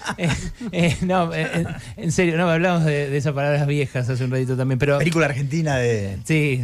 Eh, 0.72 0.96
no, 1.02 1.32
en 1.34 2.12
serio, 2.12 2.38
no, 2.38 2.50
hablamos 2.50 2.86
de, 2.86 3.16
esas 3.16 3.34
palabras 3.34 3.66
viejas 3.68 4.10
hace 4.10 4.24
un 4.24 4.32
ratito 4.32 4.58
también, 4.58 4.80
pero... 4.80 4.98
Película 4.98 5.28
argentina 5.28 5.78
de... 5.78 6.18
Sí, 6.24 6.62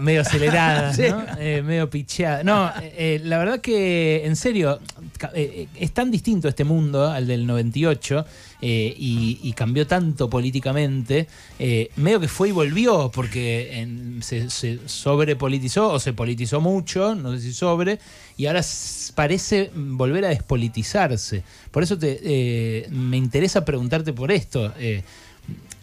medio 0.00 0.22
acelerada, 0.22 0.92
¿no? 1.10 1.24
medio 1.62 1.88
picheada. 1.88 2.42
No, 2.42 2.72
la 2.98 3.38
verdad 3.38 3.60
que, 3.60 4.26
en 4.26 4.36
serio, 4.36 4.80
es 5.34 5.92
tan 5.92 6.10
distinto 6.10 6.48
este 6.48 6.64
mundo 6.64 7.10
al 7.10 7.26
del 7.26 7.46
98 7.46 8.24
y, 8.60 9.52
cambió 9.56 9.86
tanto 9.86 10.28
políticamente, 10.28 11.28
medio 11.96 12.20
que 12.20 12.28
fue 12.28 12.48
y 12.48 12.52
volvió, 12.52 13.10
porque 13.12 13.86
se, 14.20 14.50
se 14.50 14.80
sobrepolitizó 14.86 15.92
o 15.92 15.98
se 15.98 16.12
politizó 16.12 16.60
mucho, 16.60 17.14
no 17.14 17.32
sé 17.32 17.40
si 17.40 17.52
sobre, 17.52 17.98
y 18.36 18.46
ahora 18.46 18.62
parece 19.14 19.70
volver 19.74 20.24
a 20.24 20.28
despolitizarse. 20.28 21.42
Por 21.70 21.82
eso 21.82 21.96
eh, 22.02 22.86
me 22.90 23.16
interesa 23.16 23.64
preguntarte 23.64 24.12
por 24.12 24.32
esto. 24.32 24.72
Eh, 24.78 25.02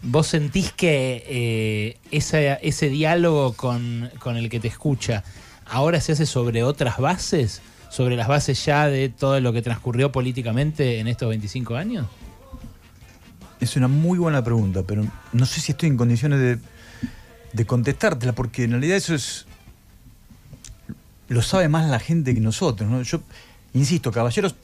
¿Vos 0.02 0.26
sentís 0.26 0.72
que 0.72 1.24
eh, 1.26 1.96
ese 2.10 2.88
diálogo 2.88 3.52
con 3.54 4.10
el 4.36 4.50
que 4.50 4.60
te 4.60 4.68
escucha 4.68 5.22
ahora 5.66 6.00
se 6.00 6.12
hace 6.12 6.26
sobre 6.26 6.64
otras 6.64 6.98
bases? 6.98 7.62
¿Sobre 7.92 8.16
las 8.16 8.26
bases 8.26 8.64
ya 8.64 8.88
de 8.88 9.10
todo 9.10 9.38
lo 9.40 9.52
que 9.52 9.60
transcurrió 9.60 10.10
políticamente 10.10 10.98
en 10.98 11.08
estos 11.08 11.28
25 11.28 11.76
años? 11.76 12.06
Es 13.60 13.76
una 13.76 13.86
muy 13.86 14.18
buena 14.18 14.42
pregunta, 14.42 14.82
pero 14.82 15.04
no 15.34 15.44
sé 15.44 15.60
si 15.60 15.72
estoy 15.72 15.90
en 15.90 15.98
condiciones 15.98 16.58
de 17.52 17.66
contestártela, 17.66 18.32
porque 18.32 18.64
en 18.64 18.70
realidad 18.70 18.96
eso 18.96 19.14
es. 19.14 19.44
lo 21.28 21.42
sabe 21.42 21.68
más 21.68 21.90
la 21.90 21.98
gente 21.98 22.32
que 22.32 22.40
nosotros. 22.40 22.88
¿no? 22.88 23.02
Yo, 23.02 23.20
insisto, 23.74 24.10
Caballeros 24.10 24.54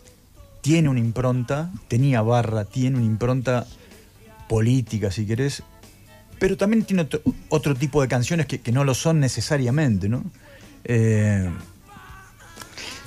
tiene 0.62 0.88
una 0.88 1.00
impronta, 1.00 1.70
tenía 1.86 2.22
barra, 2.22 2.64
tiene 2.64 2.96
una 2.96 3.04
impronta 3.04 3.66
política, 4.48 5.10
si 5.10 5.26
querés, 5.26 5.62
pero 6.38 6.56
también 6.56 6.82
tiene 6.84 7.06
otro, 7.50 7.74
tipo 7.74 8.00
de 8.00 8.08
canciones 8.08 8.46
que, 8.46 8.72
no 8.72 8.84
lo 8.84 8.94
son 8.94 9.20
necesariamente, 9.20 10.08
¿no? 10.08 10.24
Eh, 10.84 11.50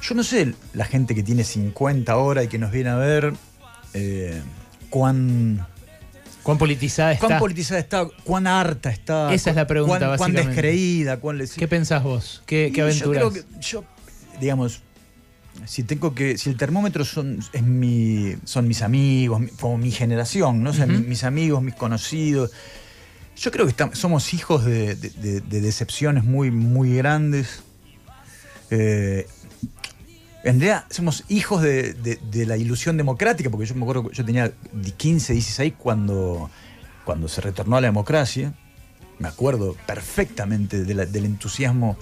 yo 0.02 0.16
no 0.16 0.24
sé, 0.24 0.54
la 0.74 0.86
gente 0.86 1.16
que 1.16 1.24
tiene 1.24 1.44
50 1.44 2.16
horas 2.18 2.46
y 2.46 2.48
que 2.48 2.58
nos 2.58 2.72
viene 2.72 2.90
a 2.90 2.96
ver, 2.96 3.34
eh, 3.94 4.42
cuán 4.90 5.68
¿Cuán 6.44 6.58
politizada 6.58 7.12
está? 7.12 7.28
¿Cuán 7.28 7.40
politizada 7.40 7.80
está? 7.80 8.08
¿Cuán 8.24 8.48
harta 8.48 8.90
está? 8.90 9.34
Esa 9.34 9.52
es 9.52 9.56
la 9.56 9.68
pregunta, 9.68 10.00
¿Cuán, 10.00 10.18
cuán 10.18 10.34
descreída? 10.34 11.20
¿Qué 11.56 11.68
pensás 11.68 12.04
vos? 12.04 12.42
¿Qué, 12.46 12.72
qué 12.74 12.82
aventuras? 12.82 13.22
Yo 13.24 13.30
creo 13.30 13.46
que, 13.46 13.62
yo, 13.62 13.84
digamos, 14.40 14.82
si 15.66 15.84
tengo 15.84 16.16
que, 16.16 16.38
si 16.38 16.50
el 16.50 16.58
termómetro 16.58 17.06
son, 17.06 17.40
es 17.54 17.64
mi, 17.64 18.36
son 18.44 18.68
mis 18.68 18.82
amigos, 18.82 19.42
como 19.60 19.78
mi 19.78 19.92
generación, 19.92 20.64
¿no? 20.64 20.74
mis, 20.74 21.24
amigos, 21.24 21.62
mis 21.62 21.76
conocidos. 21.76 22.52
Yo 23.36 23.52
creo 23.52 23.68
que 23.68 23.96
somos 23.96 24.34
hijos 24.34 24.66
de, 24.66 24.96
decepciones 24.96 26.24
muy, 26.24 26.50
muy 26.50 26.96
grandes. 26.96 27.64
Eh, 28.72 29.28
en 30.44 30.60
realidad 30.60 30.86
somos 30.90 31.24
hijos 31.30 31.62
de, 31.62 32.20
la 32.48 32.58
ilusión 32.58 32.98
democrática, 32.98 33.50
porque 33.50 33.66
yo 33.68 33.76
me 33.76 33.84
acuerdo 33.84 34.10
que 34.10 34.16
yo 34.16 34.26
tenía 34.26 34.52
15, 34.98 35.34
16 35.34 35.74
cuando, 35.78 36.50
cuando 37.06 37.28
se 37.28 37.42
retornó 37.42 37.78
a 37.78 37.82
la 37.82 37.88
democracia. 37.88 38.54
Me 39.20 39.28
acuerdo 39.28 39.76
perfectamente 39.86 40.84
del 40.84 41.26
entusiasmo 41.26 41.98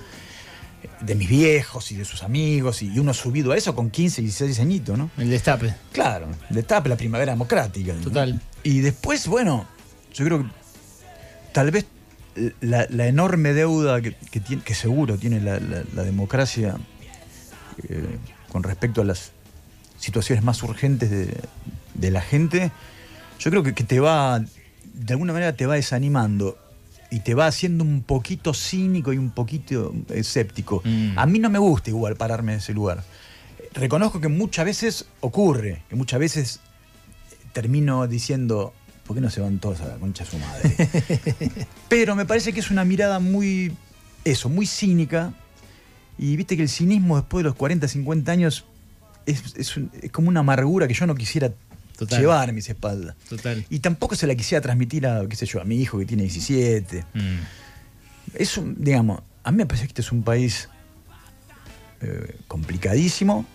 de 1.02 1.15
mis 1.15 1.28
viejos 1.28 1.91
y 1.91 1.95
de 1.95 2.06
sus 2.06 2.23
amigos, 2.23 2.82
y 2.82 2.97
uno 2.97 3.13
subido 3.13 3.52
a 3.52 3.58
eso 3.58 3.75
con 3.75 3.89
15, 3.89 4.21
16 4.21 4.60
añitos, 4.62 4.97
¿no? 4.97 5.10
El 5.17 5.30
destape. 5.30 5.75
Claro, 5.91 6.28
el 6.49 6.56
destape, 6.56 6.88
la 6.88 6.95
primavera 6.95 7.34
democrática. 7.34 7.93
Total. 7.95 8.41
Y 8.63 8.80
después, 8.80 9.28
bueno, 9.28 9.65
yo 10.13 10.23
creo 10.23 10.43
que 10.43 10.49
tal 11.52 11.71
vez 11.71 11.86
la, 12.62 12.86
enorme 13.06 13.54
deuda 13.54 14.02
que, 14.02 14.13
tiene, 14.39 14.63
que 14.63 14.73
seguro 14.73 15.17
tiene 15.17 15.41
la 15.41 16.04
democracia 16.04 16.78
eh, 17.88 18.18
con 18.52 18.63
respecto 18.63 19.02
a 19.02 19.06
las 19.06 19.32
situaciones 19.98 20.44
más 20.44 20.63
urgentes 20.63 21.10
de, 21.10 22.12
la 22.12 22.22
gente, 22.22 22.72
yo 23.39 23.52
creo 23.52 23.63
que, 23.63 23.74
te 23.74 24.00
va, 24.00 24.39
de 24.39 25.13
alguna 25.13 25.34
manera 25.34 25.54
te 25.54 25.65
va 25.65 25.76
desanimando 25.76 26.58
y 27.12 27.20
te 27.20 27.34
va 27.34 27.48
haciendo 27.48 27.84
un 27.84 28.02
poquito 28.04 28.54
cínico 28.54 29.13
y 29.13 29.18
un 29.18 29.32
poquito 29.32 29.94
escéptico. 30.10 30.82
Mm. 30.86 31.18
A 31.18 31.26
mí 31.26 31.39
no 31.39 31.50
me 31.50 31.60
gusta 31.60 31.89
igual 31.89 32.15
pararme 32.15 32.54
en 32.54 32.60
ese 32.60 32.74
lugar. 32.74 33.04
Reconozco 33.74 34.22
que 34.22 34.30
muchas 34.30 34.65
veces 34.65 35.06
ocurre, 35.20 35.84
que 35.89 35.96
muchas 35.96 36.20
veces 36.20 36.60
termino 37.54 38.08
diciendo, 38.08 38.74
¿por 39.06 39.15
qué 39.15 39.22
no 39.22 39.30
se 39.30 39.42
van 39.42 39.60
todos 39.60 39.82
a 39.82 39.88
la 39.88 39.96
concha 39.96 40.24
de 40.24 40.30
su 40.30 40.38
madre? 40.38 41.68
Pero 41.89 42.15
me 42.15 42.26
parece 42.26 42.54
que 42.54 42.60
es 42.60 42.72
una 42.72 42.86
mirada 42.86 43.20
muy, 43.20 43.76
eso, 44.24 44.50
muy 44.50 44.65
cínica, 44.65 45.34
y 46.19 46.36
viste 46.36 46.58
que 46.58 46.63
el 46.63 46.69
cinismo 46.69 47.15
después 47.15 47.43
de 47.43 47.49
los 47.49 47.55
40, 47.55 47.88
50 47.88 48.32
años 48.32 48.65
es, 49.25 49.79
como 50.12 50.27
una 50.27 50.41
amargura 50.41 50.88
que 50.88 50.93
yo 50.93 51.08
no 51.08 51.15
quisiera 51.15 51.53
llevar 52.10 52.49
a 52.49 52.51
mis 52.51 52.69
espaldas. 52.69 53.15
Total. 53.29 53.65
Y 53.69 53.79
tampoco 53.79 54.15
se 54.15 54.27
la 54.27 54.36
quisiera 54.36 54.62
transmitir 54.62 55.08
a, 55.08 55.25
qué 55.27 55.36
sé 55.36 55.45
yo, 55.45 55.62
a 55.62 55.63
mi 55.63 55.82
hijo 55.82 55.97
que 55.97 56.05
tiene 56.05 56.23
17. 56.23 57.05
Mm. 57.13 57.19
Es 58.34 58.58
un, 58.58 58.75
digamos, 58.77 59.21
a 59.43 59.51
mí 59.51 59.58
me 59.58 59.65
parece 59.65 59.86
que 59.86 59.91
este 59.91 60.01
es 60.01 60.12
un 60.12 60.23
país 60.23 60.67
eh, 62.01 62.36
complicadísimo, 62.47 63.45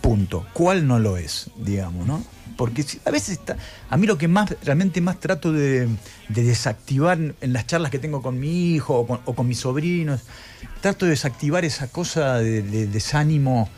punto. 0.00 0.46
¿Cuál 0.52 0.86
no 0.86 0.98
lo 0.98 1.16
es, 1.16 1.50
digamos, 1.56 2.06
no? 2.06 2.24
Porque 2.56 2.84
a 3.04 3.10
veces 3.10 3.38
está, 3.38 3.56
a 3.88 3.96
mí 3.96 4.06
lo 4.06 4.18
que 4.18 4.26
más 4.26 4.56
realmente 4.64 5.00
más 5.00 5.20
trato 5.20 5.52
de, 5.52 5.88
desactivar 6.28 7.18
en 7.18 7.52
las 7.52 7.66
charlas 7.66 7.92
que 7.92 8.00
tengo 8.00 8.20
con 8.20 8.40
mi 8.40 8.74
hijo 8.74 8.98
o 8.98 9.34
con, 9.34 9.46
mis 9.46 9.60
sobrinos, 9.60 10.22
trato 10.80 11.04
de 11.04 11.12
desactivar 11.12 11.64
esa 11.64 11.86
cosa 11.86 12.38
de, 12.38 12.62
desánimo 12.88 13.68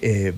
eh, 0.00 0.32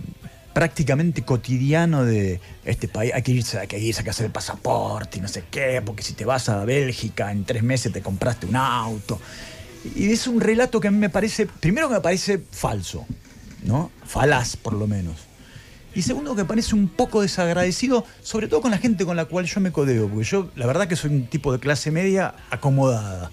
prácticamente 0.52 1.22
cotidiano 1.22 2.04
de 2.04 2.40
este 2.64 2.88
país, 2.88 3.12
hay 3.14 3.22
que 3.22 3.32
irse, 3.32 3.58
hay 3.58 3.68
que 3.68 3.78
irse, 3.78 4.00
hay 4.00 4.04
que 4.04 4.10
hacer 4.10 4.26
el 4.26 4.32
pasaporte 4.32 5.18
y 5.18 5.20
no 5.20 5.28
sé 5.28 5.44
qué, 5.48 5.80
porque 5.84 6.02
si 6.02 6.14
te 6.14 6.24
vas 6.24 6.48
a 6.48 6.64
Bélgica 6.64 7.30
en 7.30 7.44
tres 7.44 7.62
meses 7.62 7.92
te 7.92 8.02
compraste 8.02 8.46
un 8.46 8.56
auto. 8.56 9.20
Y 9.94 10.10
es 10.10 10.26
un 10.26 10.40
relato 10.40 10.80
que 10.80 10.88
a 10.88 10.90
mí 10.90 10.98
me 10.98 11.08
parece, 11.08 11.46
primero 11.46 11.88
que 11.88 11.94
me 11.94 12.00
parece 12.00 12.42
falso, 12.50 13.06
¿no? 13.62 13.90
Falaz 14.04 14.56
por 14.56 14.74
lo 14.74 14.86
menos. 14.86 15.16
Y 15.94 16.02
segundo, 16.02 16.36
que 16.36 16.44
parece 16.44 16.74
un 16.74 16.88
poco 16.88 17.22
desagradecido, 17.22 18.04
sobre 18.22 18.46
todo 18.46 18.60
con 18.60 18.70
la 18.70 18.78
gente 18.78 19.04
con 19.04 19.16
la 19.16 19.24
cual 19.24 19.46
yo 19.46 19.60
me 19.60 19.72
codeo, 19.72 20.08
porque 20.08 20.24
yo 20.24 20.50
la 20.54 20.66
verdad 20.66 20.86
que 20.86 20.94
soy 20.94 21.10
un 21.10 21.26
tipo 21.26 21.52
de 21.52 21.58
clase 21.58 21.90
media 21.90 22.34
acomodada. 22.50 23.32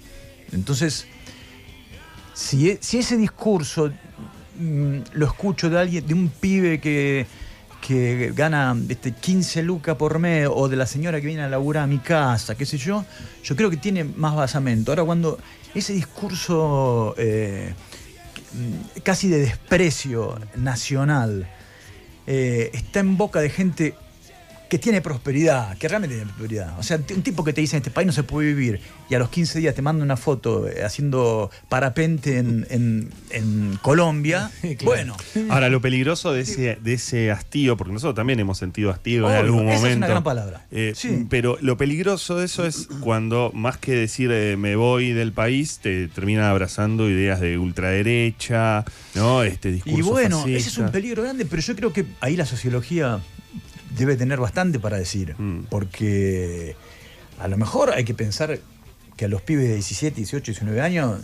Entonces, 0.51 1.05
si, 2.33 2.69
e, 2.69 2.79
ese 2.81 3.17
discurso 3.17 3.91
mm, 4.59 4.97
lo 5.13 5.25
escucho 5.27 5.69
de 5.69 5.79
alguien, 5.79 6.07
de 6.07 6.13
un 6.15 6.29
pibe 6.29 6.79
que, 6.79 7.27
que 7.79 8.33
gana 8.35 8.75
este, 8.89 9.11
15 9.11 9.61
lucas 9.61 9.95
por 9.95 10.17
mes, 10.17 10.47
o 10.51 10.67
de 10.67 10.77
la 10.77 10.87
señora 10.87 11.21
que 11.21 11.27
viene 11.27 11.43
a 11.43 11.49
laburar 11.49 11.83
a 11.83 11.87
mi 11.87 11.99
casa, 11.99 12.55
qué 12.55 12.65
sé 12.65 12.79
yo, 12.79 13.05
yo 13.43 13.55
creo 13.55 13.69
que 13.69 13.77
tiene 13.77 14.03
más 14.03 14.35
basamento. 14.35 14.91
Ahora, 14.91 15.03
cuando 15.03 15.37
ese 15.75 15.93
discurso 15.93 17.13
eh, 17.19 17.75
casi 19.03 19.27
de 19.29 19.39
desprecio 19.39 20.39
nacional, 20.55 21.47
eh, 22.25 22.71
está 22.73 22.99
en 22.99 23.17
boca 23.17 23.39
de 23.39 23.49
gente 23.49 23.95
que 24.69 24.79
tiene 24.79 25.01
prosperidad, 25.01 25.77
que 25.77 25.87
realmente 25.87 26.15
tiene 26.15 26.31
prosperidad. 26.31 26.77
O 26.79 26.83
sea, 26.83 26.97
un 26.97 27.21
tipo 27.21 27.43
que 27.43 27.53
te 27.53 27.61
dice 27.61 27.75
en 27.75 27.81
este 27.81 27.91
país 27.91 28.05
no 28.05 28.13
se 28.13 28.23
puede 28.23 28.47
vivir 28.47 28.79
y 29.09 29.15
a 29.15 29.19
los 29.19 29.29
15 29.29 29.59
días 29.59 29.75
te 29.75 29.81
manda 29.81 30.03
una 30.03 30.17
foto 30.17 30.67
eh, 30.67 30.83
haciendo 30.83 31.49
parapente 31.69 32.37
en, 32.37 33.09
Colombia. 33.81 34.51
Bueno. 34.83 35.15
Ahora, 35.49 35.69
lo 35.69 35.81
peligroso 35.81 36.31
de 36.33 36.41
ese, 36.41 36.77
de 36.81 36.93
ese 36.93 37.31
hastío, 37.31 37.77
porque 37.77 37.93
nosotros 37.93 38.15
también 38.15 38.39
hemos 38.39 38.57
sentido 38.57 38.91
hastío 38.91 39.29
en 39.29 39.35
algún 39.35 39.65
momento. 39.65 39.87
Es 39.87 39.95
una 39.95 40.07
gran 40.07 40.23
palabra. 40.23 40.65
Eh, 40.71 40.93
pero 41.29 41.57
lo 41.61 41.77
peligroso 41.77 42.37
de 42.37 42.45
eso 42.45 42.65
es 42.65 42.87
cuando, 43.01 43.51
más 43.53 43.77
que 43.77 43.93
decir 43.93 44.29
me 44.57 44.75
voy 44.75 45.13
del 45.13 45.31
país, 45.31 45.79
te 45.79 46.07
terminan 46.07 46.45
abrazando 46.45 47.09
ideas 47.09 47.39
de 47.39 47.57
ultraderecha, 47.57 48.85
¿no? 49.15 49.43
Este 49.43 49.71
discurso. 49.71 49.99
Y 49.99 50.01
bueno, 50.01 50.43
ese 50.47 50.69
es 50.69 50.77
un 50.77 50.91
peligro 50.91 51.23
grande, 51.23 51.45
pero 51.45 51.61
yo 51.61 51.75
creo 51.75 51.93
que 51.93 52.05
ahí 52.21 52.35
la 52.35 52.45
sociología 52.45 53.19
debe 53.97 54.15
tener 54.15 54.39
bastante 54.39 54.79
para 54.79 54.97
decir, 54.97 55.35
mm. 55.37 55.65
porque 55.69 56.75
a 57.39 57.47
lo 57.47 57.57
mejor 57.57 57.91
hay 57.91 58.03
que 58.03 58.13
pensar 58.13 58.59
que 59.15 59.25
a 59.25 59.27
los 59.27 59.41
pibes 59.41 59.67
de 59.67 59.73
17, 59.75 60.15
18, 60.15 60.51
19 60.51 60.81
años, 60.81 61.21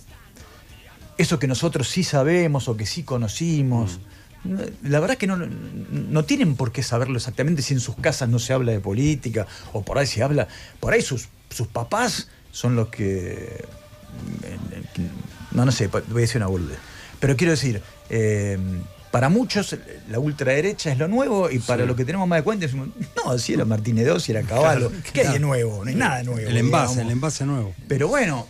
eso 1.18 1.40
que 1.40 1.48
nosotros 1.48 1.88
sí 1.88 2.04
sabemos 2.04 2.68
o 2.68 2.76
que 2.76 2.86
sí 2.86 3.04
conocimos, 3.04 4.00
mm. 4.44 4.90
la 4.90 5.00
verdad 5.00 5.14
es 5.14 5.20
que 5.20 5.28
no, 5.28 5.38
no, 5.38 6.26
tienen 6.26 6.56
por 6.56 6.72
qué 6.72 6.84
saberlo 6.84 7.18
exactamente 7.18 7.62
si 7.62 7.74
en 7.74 7.80
sus 7.80 7.96
casas 7.96 8.30
no 8.30 8.40
se 8.40 8.54
habla 8.54 8.72
de 8.72 8.80
política 8.80 9.48
o 9.72 9.84
por 9.84 9.98
ahí 9.98 10.08
se 10.08 10.24
habla, 10.24 10.48
por 10.80 10.94
ahí 10.94 11.02
sus, 11.02 11.30
sus 11.50 11.68
papás 11.68 12.30
son 12.52 12.76
los 12.76 12.90
que 12.90 13.66
no, 15.52 15.66
no 15.66 15.72
sé, 15.72 15.88
voy 15.88 16.02
a 16.02 16.22
decir 16.22 16.38
una 16.38 16.48
boludez. 16.48 16.80
Pero 17.20 17.36
quiero 17.38 17.52
decir, 17.52 17.82
eh, 18.10 18.58
para 19.14 19.30
muchos 19.30 19.78
la 20.10 20.18
ultraderecha 20.18 20.92
es 20.92 20.98
lo 20.98 21.08
nuevo 21.08 21.52
y 21.52 21.60
para 21.60 21.86
lo 21.86 21.96
que 21.96 22.04
tenemos 22.04 22.28
más 22.28 22.40
de 22.40 22.44
cuenta 22.44 22.66
es 22.66 22.74
no, 22.74 23.38
si 23.38 23.54
era 23.54 23.64
Martínez 23.64 24.08
II, 24.08 24.20
si 24.20 24.32
era 24.32 24.42
Caballo, 24.42 24.92
¿qué 25.14 25.22
hay 25.22 25.34
de 25.34 25.40
nuevo? 25.40 25.86
No 25.86 25.90
hay 25.92 25.96
nada 25.96 26.24
nuevo. 26.24 26.40
El 26.40 26.58
envase, 26.58 27.02
el 27.02 27.12
envase 27.12 27.46
nuevo. 27.46 27.76
Pero 27.88 28.08
bueno, 28.08 28.48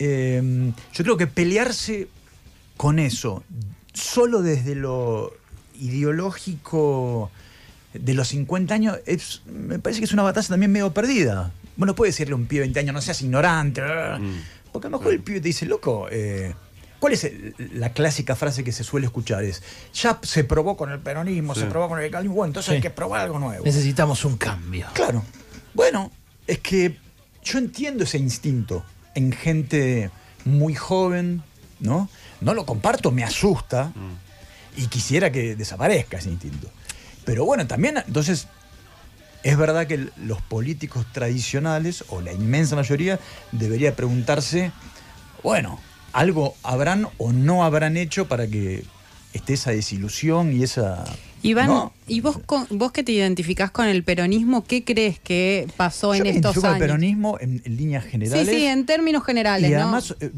eh, 0.00 0.72
yo 0.92 1.04
creo 1.04 1.16
que 1.16 1.28
pelearse 1.28 2.08
con 2.76 2.98
eso, 2.98 3.44
solo 3.92 4.42
desde 4.42 4.74
lo 4.74 5.34
ideológico 5.78 7.30
de 7.94 8.14
los 8.14 8.26
50 8.26 8.74
años, 8.74 8.98
es, 9.06 9.42
me 9.46 9.78
parece 9.78 10.00
que 10.00 10.06
es 10.06 10.12
una 10.12 10.24
batalla 10.24 10.48
también 10.48 10.72
medio 10.72 10.92
perdida. 10.92 11.52
Bueno, 11.76 11.94
puede 11.94 12.10
decirle 12.10 12.32
a 12.32 12.36
un 12.38 12.46
pibe 12.46 12.62
de 12.62 12.66
20 12.66 12.80
años, 12.80 12.94
no 12.94 13.00
seas 13.00 13.22
ignorante, 13.22 13.82
mm. 13.82 14.72
porque 14.72 14.88
a 14.88 14.90
lo 14.90 14.98
mejor 14.98 15.12
el 15.12 15.20
pibe 15.20 15.40
te 15.40 15.46
dice, 15.46 15.64
loco, 15.64 16.08
eh, 16.10 16.56
¿Cuál 17.00 17.14
es 17.14 17.26
la 17.72 17.92
clásica 17.94 18.36
frase 18.36 18.62
que 18.62 18.72
se 18.72 18.84
suele 18.84 19.06
escuchar? 19.06 19.42
Es, 19.42 19.62
ya 19.94 20.20
se 20.22 20.44
probó 20.44 20.76
con 20.76 20.90
el 20.92 21.00
peronismo, 21.00 21.54
se 21.54 21.64
probó 21.64 21.88
con 21.88 21.98
el 21.98 22.10
calvinismo, 22.10 22.36
bueno, 22.36 22.50
entonces 22.50 22.74
hay 22.74 22.80
que 22.82 22.90
probar 22.90 23.22
algo 23.22 23.38
nuevo. 23.38 23.64
Necesitamos 23.64 24.24
un 24.26 24.36
cambio. 24.36 24.86
Claro. 24.92 25.24
Bueno, 25.72 26.12
es 26.46 26.58
que 26.58 26.98
yo 27.42 27.58
entiendo 27.58 28.04
ese 28.04 28.18
instinto 28.18 28.84
en 29.14 29.32
gente 29.32 30.10
muy 30.44 30.74
joven, 30.74 31.42
¿no? 31.80 32.10
No 32.42 32.52
lo 32.52 32.66
comparto, 32.66 33.10
me 33.10 33.24
asusta 33.24 33.92
y 34.76 34.86
quisiera 34.88 35.32
que 35.32 35.56
desaparezca 35.56 36.18
ese 36.18 36.28
instinto. 36.28 36.70
Pero 37.24 37.46
bueno, 37.46 37.66
también, 37.66 37.96
entonces, 38.06 38.46
es 39.42 39.56
verdad 39.56 39.86
que 39.86 40.10
los 40.18 40.42
políticos 40.42 41.06
tradicionales, 41.12 42.04
o 42.08 42.20
la 42.20 42.32
inmensa 42.32 42.76
mayoría, 42.76 43.18
debería 43.52 43.96
preguntarse, 43.96 44.70
bueno, 45.42 45.80
algo 46.12 46.54
habrán 46.62 47.06
o 47.18 47.32
no 47.32 47.64
habrán 47.64 47.96
hecho 47.96 48.28
para 48.28 48.46
que 48.46 48.84
esté 49.32 49.54
esa 49.54 49.70
desilusión 49.70 50.52
y 50.52 50.62
esa... 50.62 51.04
Iván, 51.42 51.90
¿y 52.06 52.20
vos, 52.20 52.38
vos 52.68 52.92
que 52.92 53.02
te 53.02 53.12
identificás 53.12 53.70
con 53.70 53.86
el 53.86 54.04
peronismo, 54.04 54.62
qué 54.62 54.84
crees 54.84 55.18
que 55.18 55.66
pasó 55.78 56.14
en 56.14 56.26
estos 56.26 56.56
años? 56.56 56.62
Con 56.62 56.74
el 56.74 56.78
peronismo 56.78 57.38
en, 57.40 57.62
líneas 57.64 58.04
generales. 58.04 58.46
Sí, 58.46 58.56
sí, 58.56 58.66
en 58.66 58.84
términos 58.84 59.24
generales. 59.24 59.70
Y 59.70 59.74
además, 59.74 60.14
eh, 60.20 60.30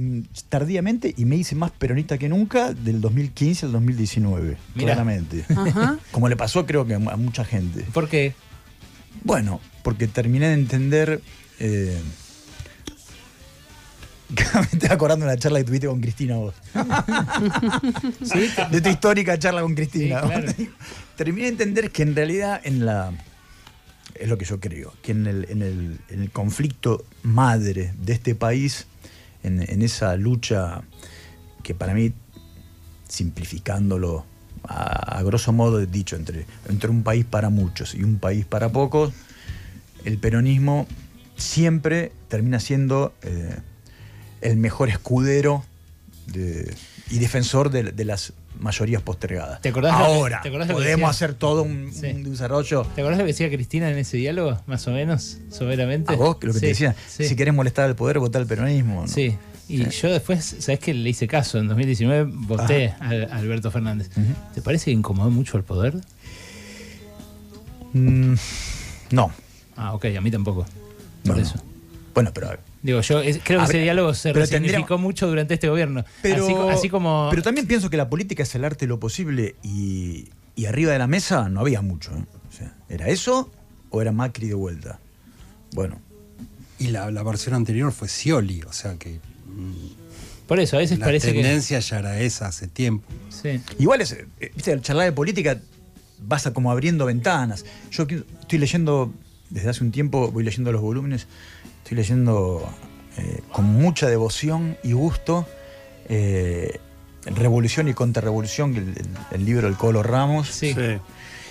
tardíamente, 0.49 1.13
y 1.17 1.25
me 1.25 1.35
hice 1.35 1.57
más 1.57 1.73
peronista 1.73 2.19
que 2.19 2.29
nunca, 2.29 2.73
del 2.73 3.01
2015 3.01 3.67
al 3.67 3.73
2019, 3.73 4.57
claramente. 4.77 5.45
Como 6.13 6.29
le 6.29 6.37
pasó 6.37 6.67
creo 6.67 6.87
que 6.87 6.95
a 6.95 6.99
mucha 6.99 7.45
gente. 7.45 7.85
¿Por 7.93 8.09
qué? 8.09 8.35
Bueno, 9.25 9.61
porque 9.83 10.07
terminé 10.07 10.49
de 10.49 10.55
entender... 10.55 11.21
Eh, 11.59 11.99
me 14.55 14.61
estoy 14.61 14.89
acordando 14.91 15.27
de 15.27 15.33
la 15.33 15.39
charla 15.39 15.59
que 15.59 15.65
tuviste 15.65 15.87
con 15.87 16.01
Cristina 16.01 16.37
vos. 16.37 16.55
De 18.71 18.81
tu 18.81 18.89
histórica 18.89 19.39
charla 19.39 19.61
con 19.63 19.75
Cristina. 19.75 20.23
Terminé 21.17 21.43
de 21.43 21.49
entender 21.49 21.91
que 21.91 22.03
en 22.03 22.17
realidad 22.17 22.61
en 22.65 22.87
la. 22.87 23.13
Es 24.15 24.29
lo 24.29 24.39
que 24.39 24.45
yo 24.45 24.61
creo, 24.61 24.93
que 25.03 25.13
en 25.13 25.27
el, 25.27 26.31
conflicto 26.33 27.05
madre 27.23 27.93
de 27.99 28.13
este 28.13 28.35
país, 28.35 28.87
en, 29.43 29.83
esa 29.83 30.17
lucha 30.17 30.83
que 31.63 31.75
para 31.75 31.95
mí, 31.95 32.13
simplificándolo 33.09 34.25
a, 34.65 35.23
grosso 35.23 35.53
modo 35.53 35.85
dicho, 35.85 36.17
entre, 36.17 36.47
entre 36.69 36.91
un 36.91 37.03
país 37.03 37.25
para 37.25 37.49
muchos 37.49 37.95
y 37.95 38.05
un 38.05 38.19
país 38.19 38.45
para 38.45 38.71
pocos, 38.71 39.13
el 40.05 40.19
peronismo 40.19 40.87
siempre 41.37 42.13
termina 42.29 42.61
siendo 42.61 43.15
eh, 43.23 43.57
el 44.43 44.57
mejor 44.57 44.89
escudero 44.89 45.65
y 46.35 47.19
defensor 47.19 47.71
de, 47.71 48.05
las 48.05 48.33
mayorías 48.59 49.03
postergadas. 49.03 49.61
¿Te 49.61 49.71
acordás 49.71 49.95
Ahora, 49.95 50.43
podemos 50.71 51.11
hacer 51.11 51.35
todo 51.35 51.63
un, 51.63 51.91
desarrollo. 52.25 52.87
¿Te 52.95 53.01
acordás 53.01 53.19
lo 53.19 53.25
que 53.25 53.33
decía 53.33 53.49
Cristina 53.49 53.91
en 53.91 53.99
ese 53.99 54.17
diálogo, 54.17 54.61
más 54.67 54.87
o 54.87 54.93
menos, 54.93 55.39
soberamente? 55.51 56.13
A 56.13 56.17
vos, 56.17 56.37
lo 56.41 56.53
que 56.53 56.61
te 56.61 56.67
decía, 56.67 56.95
si 57.07 57.35
querés 57.37 57.55
molestar 57.55 57.87
al 57.87 57.97
poder, 57.97 58.19
votar 58.19 58.43
al 58.43 58.49
peronismo. 58.49 59.07
Sí, 59.09 59.37
y 59.69 59.89
yo 59.89 60.11
después, 60.11 60.57
¿sabes 60.59 60.81
qué? 60.81 60.93
Le 60.93 61.09
hice 61.09 61.27
caso. 61.27 61.59
En 61.59 61.69
2019 61.69 62.31
voté 62.31 62.95
a, 63.01 63.09
Alberto 63.37 63.71
Fernández. 63.71 64.11
¿Te 64.55 64.63
parece 64.63 64.87
que 64.87 64.91
incomodó 64.91 65.31
mucho 65.31 65.57
el 65.57 65.65
poder? 65.65 65.95
Mm, 67.93 68.35
no. 69.11 69.33
Ah, 69.77 69.95
ok, 69.95 70.07
a 70.17 70.21
mí 70.21 70.31
tampoco. 70.31 70.67
Por 71.25 71.39
eso. 71.39 71.55
Bueno, 72.15 72.31
pero 72.35 72.59
Digo, 72.83 73.01
yo 73.01 73.23
creo 73.45 73.61
que 73.61 73.65
ese 73.65 73.79
diálogo 73.79 74.13
se 74.13 74.33
resignificó 74.33 74.99
mucho 74.99 75.29
durante 75.29 75.55
este 75.55 75.69
gobierno. 75.69 76.05
Pero, 76.21 76.69
así, 76.69 76.89
como... 76.89 77.29
pero 77.31 77.43
también 77.43 77.67
pienso 77.67 77.89
que 77.89 77.97
la 77.97 78.09
política 78.09 78.43
es 78.43 78.55
el 78.57 78.65
arte 78.65 78.87
de 78.87 78.89
lo 78.89 78.99
posible 78.99 79.55
y, 79.63 80.29
arriba 80.67 80.93
de 80.93 80.99
la 80.99 81.07
mesa 81.07 81.49
no 81.49 81.61
había 81.61 81.81
mucho. 81.81 82.11
¿eh? 82.13 82.25
O 82.49 82.53
sea, 82.53 82.75
¿Era 82.89 83.09
eso 83.09 83.51
o 83.91 84.03
era 84.03 84.11
Macri 84.11 84.49
de 84.49 84.55
vuelta? 84.55 84.99
Bueno. 85.75 86.01
Y 86.79 86.89
la, 86.89 87.09
versión 87.23 87.55
anterior 87.55 87.93
fue 87.93 88.09
Scioli, 88.09 88.63
o 88.63 88.73
sea 88.73 88.97
que... 88.97 89.21
Mm, 89.47 90.47
Por 90.49 90.59
eso, 90.59 90.77
a 90.77 90.81
veces 90.81 90.99
parece 90.99 91.29
que... 91.29 91.39
La 91.39 91.43
tendencia 91.43 91.79
ya 91.79 91.99
era 92.01 92.21
esa 92.21 92.47
hace 92.47 92.67
tiempo. 92.67 93.07
Sí. 93.31 93.61
Igual 93.79 94.01
es, 94.01 94.13
eh, 94.13 94.27
viste, 94.57 94.73
al 94.73 94.83
charlar 94.83 95.07
de 95.07 95.13
política 95.13 95.61
vas 96.19 96.47
a 96.49 96.53
como 96.53 96.73
abriendo 96.73 97.07
ventanas. 97.07 97.65
Yo 97.93 98.03
estoy 98.03 98.59
leyendo, 98.59 99.13
desde 99.51 99.71
hace 99.71 99.85
un 99.85 99.93
tiempo 99.93 100.33
voy 100.33 100.43
leyendo 100.43 100.73
los 100.73 100.81
volúmenes 100.81 101.29
estoy 101.83 101.97
leyendo 101.97 102.69
eh, 103.19 103.43
con 103.53 103.65
mucha 103.65 104.09
devoción 104.09 104.77
y 104.83 104.93
gusto 104.93 105.47
eh, 106.09 106.79
Revolución 107.25 107.89
y 107.89 107.95
Contrarrevolución, 107.95 108.77
el, 108.77 108.95
el, 109.31 109.45
libro 109.45 109.69
del 109.69 109.77
Colo 109.77 110.03
Ramos. 110.03 110.49
Sí, 110.49 110.75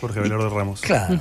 Jorge 0.01 0.19
Velardo 0.19 0.49
Ramos. 0.49 0.81
Claro. 0.81 1.19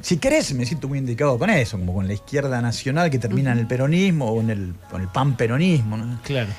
Si 0.00 0.18
querés, 0.18 0.52
me 0.52 0.66
siento 0.66 0.88
muy 0.88 0.98
indicado 0.98 1.38
con 1.38 1.50
eso, 1.50 1.78
como 1.78 1.94
con 1.94 2.06
la 2.06 2.12
izquierda 2.14 2.60
nacional 2.60 3.10
que 3.10 3.18
termina 3.18 3.52
en 3.52 3.58
el 3.58 3.66
peronismo 3.66 4.30
o 4.30 4.40
en 4.40 4.50
el, 4.50 4.74
con 4.90 5.00
el 5.00 5.08
pan-peronismo. 5.08 6.20
Claro. 6.22 6.50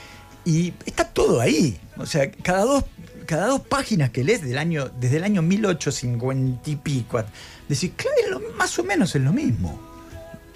Y 0.44 0.74
está 0.86 1.06
todo 1.06 1.40
ahí. 1.40 1.80
O 1.98 2.06
sea, 2.06 2.30
cada 2.32 2.64
dos, 2.64 2.84
cada 3.26 3.48
dos 3.48 3.62
páginas 3.62 4.10
que 4.10 4.24
lees 4.24 4.42
del 4.42 4.58
año, 4.58 4.90
desde 5.00 5.18
el 5.18 5.24
año 5.24 5.42
1850 5.42 6.70
y 6.70 6.76
pico, 6.78 7.24
decís, 7.68 7.92
claro, 7.96 8.42
más 8.58 8.78
o 8.80 8.84
menos 8.84 9.16
es 9.16 9.22
lo 9.22 9.32
mismo. 9.32 9.89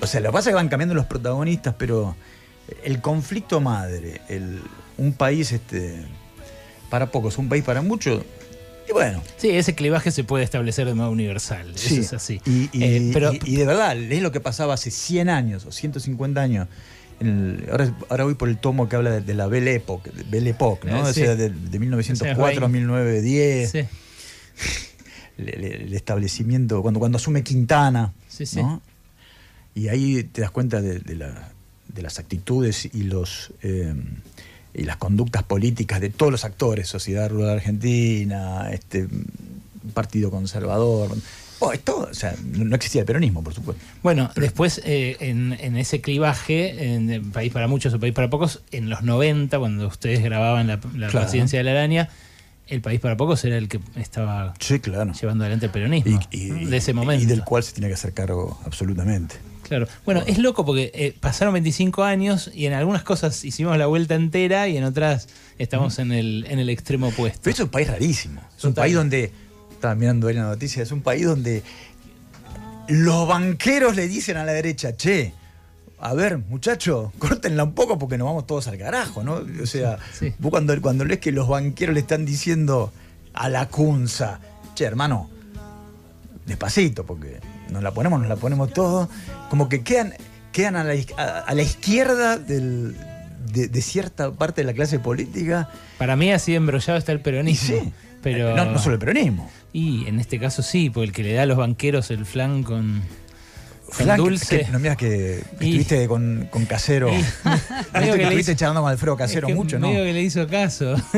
O 0.03 0.07
sea, 0.07 0.19
lo 0.21 0.29
que 0.29 0.33
pasa 0.33 0.49
es 0.49 0.53
que 0.53 0.55
van 0.55 0.69
cambiando 0.69 0.95
los 0.95 1.05
protagonistas, 1.05 1.75
pero 1.77 2.15
el 2.83 3.01
conflicto 3.01 3.61
madre, 3.61 4.21
el, 4.29 4.61
un 4.97 5.13
país 5.13 5.51
este, 5.51 5.95
para 6.89 7.11
pocos, 7.11 7.37
un 7.37 7.49
país 7.49 7.63
para 7.63 7.81
muchos, 7.81 8.23
y 8.87 8.91
bueno. 8.91 9.21
Sí, 9.37 9.49
ese 9.49 9.75
clivaje 9.75 10.11
se 10.11 10.23
puede 10.23 10.43
establecer 10.43 10.85
de 10.87 10.93
modo 10.93 11.09
universal. 11.11 11.71
Sí. 11.75 11.95
Eso 11.95 12.01
es 12.01 12.13
así. 12.13 12.41
Y, 12.45 12.69
eh, 12.83 13.11
pero, 13.13 13.31
y, 13.33 13.55
de 13.55 13.65
verdad, 13.65 13.97
es 13.97 14.21
lo 14.21 14.31
que 14.31 14.39
pasaba 14.39 14.73
hace 14.73 14.91
100 14.91 15.29
años 15.29 15.65
o 15.65 15.71
150 15.71 16.41
años. 16.41 16.67
ahora, 17.71 17.95
ahora 18.09 18.23
voy 18.25 18.35
por 18.35 18.49
el 18.49 18.57
tomo 18.57 18.89
que 18.89 18.95
habla 18.95 19.21
de, 19.21 19.33
la 19.33 19.47
Belle 19.47 19.75
Époque, 19.75 20.11
Belle 20.29 20.49
Époque 20.49 20.89
¿no? 20.89 20.97
Eh, 20.97 21.09
o 21.09 21.13
sea, 21.13 21.35
de, 21.35 21.49
1904 21.49 22.65
a 22.65 22.67
1910. 22.67 23.71
Sí. 23.71 23.79
El, 25.35 25.91
establecimiento, 25.93 26.83
cuando, 26.83 26.99
cuando 26.99 27.15
asume 27.15 27.41
Quintana. 27.43 28.13
Sí, 28.27 28.45
sí. 28.45 28.61
¿no? 28.61 28.81
Y 29.75 29.87
ahí 29.87 30.23
te 30.23 30.41
das 30.41 30.51
cuenta 30.51 30.81
de, 30.81 31.01
las 31.95 32.19
actitudes 32.19 32.89
y, 32.93 33.03
los, 33.03 33.51
eh, 33.61 33.93
y 34.73 34.83
las 34.83 34.97
conductas 34.97 35.43
políticas 35.43 35.99
de 35.99 36.09
todos 36.09 36.31
los 36.31 36.45
actores, 36.45 36.87
Sociedad 36.87 37.29
Rural 37.29 37.51
Argentina, 37.51 38.69
este 38.71 39.07
Partido 39.93 40.31
Conservador. 40.31 41.11
Oh, 41.59 41.71
todo, 41.81 42.09
o 42.11 42.13
sea, 42.13 42.35
no 42.55 42.75
existía 42.75 43.01
el 43.01 43.05
peronismo, 43.07 43.41
por 43.41 43.53
supuesto. 43.53 43.81
Bueno, 44.01 44.29
después 44.35 44.81
eh, 44.83 45.15
en, 45.21 45.77
ese 45.77 46.01
clivaje, 46.01 46.93
en 46.93 47.31
País 47.31 47.53
para 47.53 47.67
Muchos 47.67 47.93
o 47.93 47.99
País 47.99 48.13
para 48.13 48.29
Pocos, 48.29 48.61
en 48.71 48.89
los 48.89 49.01
90, 49.01 49.57
cuando 49.59 49.87
ustedes 49.87 50.21
grababan 50.21 50.67
la, 50.67 50.79
presidencia 51.09 51.59
de 51.59 51.63
la 51.63 51.71
araña, 51.71 52.09
el 52.67 52.81
país 52.81 52.99
para 52.99 53.17
pocos 53.17 53.43
era 53.45 53.57
el 53.57 53.67
que 53.67 53.79
estaba 53.95 54.53
llevando 54.57 55.43
adelante 55.43 55.65
el 55.65 55.71
peronismo 55.71 56.19
de 56.31 56.77
ese 56.77 56.93
momento. 56.93 57.23
Y 57.23 57.27
del 57.27 57.43
cual 57.43 57.63
se 57.63 57.73
tiene 57.73 57.87
que 57.87 57.93
hacer 57.93 58.13
cargo 58.13 58.59
absolutamente. 58.65 59.35
Claro. 59.73 59.87
Bueno, 60.05 60.21
es 60.27 60.37
loco 60.37 60.65
porque 60.65 60.91
eh, 60.93 61.15
pasaron 61.19 61.53
25 61.53 62.03
años 62.03 62.51
y 62.53 62.67
en 62.67 62.73
algunas 62.73 63.01
cosas 63.01 63.43
hicimos 63.43 63.75
la 63.75 63.87
vuelta 63.87 64.13
entera 64.13 64.67
y 64.67 64.77
en 64.77 64.83
otras 64.83 65.27
estamos 65.57 65.97
en, 65.97 66.11
el, 66.11 66.45
en 66.47 66.59
el 66.59 66.69
extremo 66.69 67.07
opuesto. 67.07 67.39
Pero 67.41 67.55
es 67.55 67.59
un 67.59 67.69
país 67.69 67.87
rarísimo. 67.87 68.39
Es 68.55 68.63
un 68.65 68.75
país 68.75 68.93
donde, 68.93 69.31
estaba 69.73 69.95
mirando 69.95 70.27
ahí 70.27 70.35
la 70.35 70.43
noticia, 70.43 70.83
es 70.83 70.91
un 70.91 71.01
país 71.01 71.25
donde 71.25 71.63
los 72.87 73.27
banqueros 73.27 73.95
le 73.95 74.07
dicen 74.07 74.37
a 74.37 74.45
la 74.45 74.51
derecha, 74.51 74.95
che, 74.95 75.33
a 75.99 76.13
ver, 76.13 76.37
muchacho, 76.37 77.11
córtenla 77.17 77.63
un 77.63 77.73
poco 77.73 77.97
porque 77.97 78.19
nos 78.19 78.27
vamos 78.27 78.45
todos 78.45 78.67
al 78.67 78.77
carajo, 78.77 79.23
¿no? 79.23 79.41
O 79.59 79.65
sea, 79.65 79.97
vos 80.37 80.51
cuando, 80.51 80.79
cuando 80.83 81.03
lees 81.03 81.19
que 81.19 81.31
los 81.31 81.47
banqueros 81.47 81.95
le 81.95 82.01
están 82.01 82.25
diciendo 82.25 82.93
a 83.33 83.49
la 83.49 83.69
cunza, 83.69 84.39
che, 84.75 84.85
hermano, 84.85 85.31
despacito, 86.45 87.07
porque 87.07 87.39
nos 87.73 87.83
la 87.83 87.91
ponemos, 87.91 88.19
nos 88.19 88.29
la 88.29 88.35
ponemos 88.37 88.71
todo, 88.71 89.09
como 89.49 89.67
que 89.67 89.83
quedan, 89.83 90.13
quedan 90.51 90.75
a, 90.75 90.83
la, 90.83 91.61
izquierda 91.61 92.37
del, 92.37 92.95
de, 93.51 93.81
cierta 93.81 94.31
parte 94.31 94.61
de 94.61 94.67
la 94.67 94.73
clase 94.73 94.99
política. 94.99 95.69
Para 95.97 96.15
mí 96.15 96.31
así 96.31 96.55
embrollado 96.55 96.97
está 96.97 97.11
el 97.11 97.19
peronismo. 97.19 97.79
Sí. 97.81 97.93
Pero, 98.21 98.55
no, 98.55 98.65
no 98.65 98.79
solo 98.79 98.93
el 98.93 98.99
peronismo. 98.99 99.51
Y 99.73 100.07
en 100.07 100.19
este 100.19 100.39
caso 100.39 100.61
sí, 100.61 100.89
porque 100.89 101.07
el 101.07 101.11
que 101.11 101.23
le 101.23 101.33
da 101.33 101.43
a 101.43 101.45
los 101.45 101.57
banqueros 101.57 102.09
el 102.09 102.25
flan 102.25 102.63
con 102.63 103.01
dulce. 104.17 104.67
no 104.71 104.79
miras 104.79 104.97
que, 104.97 105.39
estuviste 105.39 106.07
con, 106.07 106.47
con 106.49 106.65
Casero. 106.65 107.09
Y, 107.09 107.21
que, 107.93 108.23
estuviste 108.23 108.55
charlando 108.55 108.81
con 108.81 108.91
Alfredo 108.91 109.17
Casero 109.17 109.49
mucho, 109.49 109.79
¿no? 109.79 109.89
Medio 109.89 110.03
que 110.03 110.13
le 110.13 110.21
hizo 110.21 110.47
caso. 110.47 110.95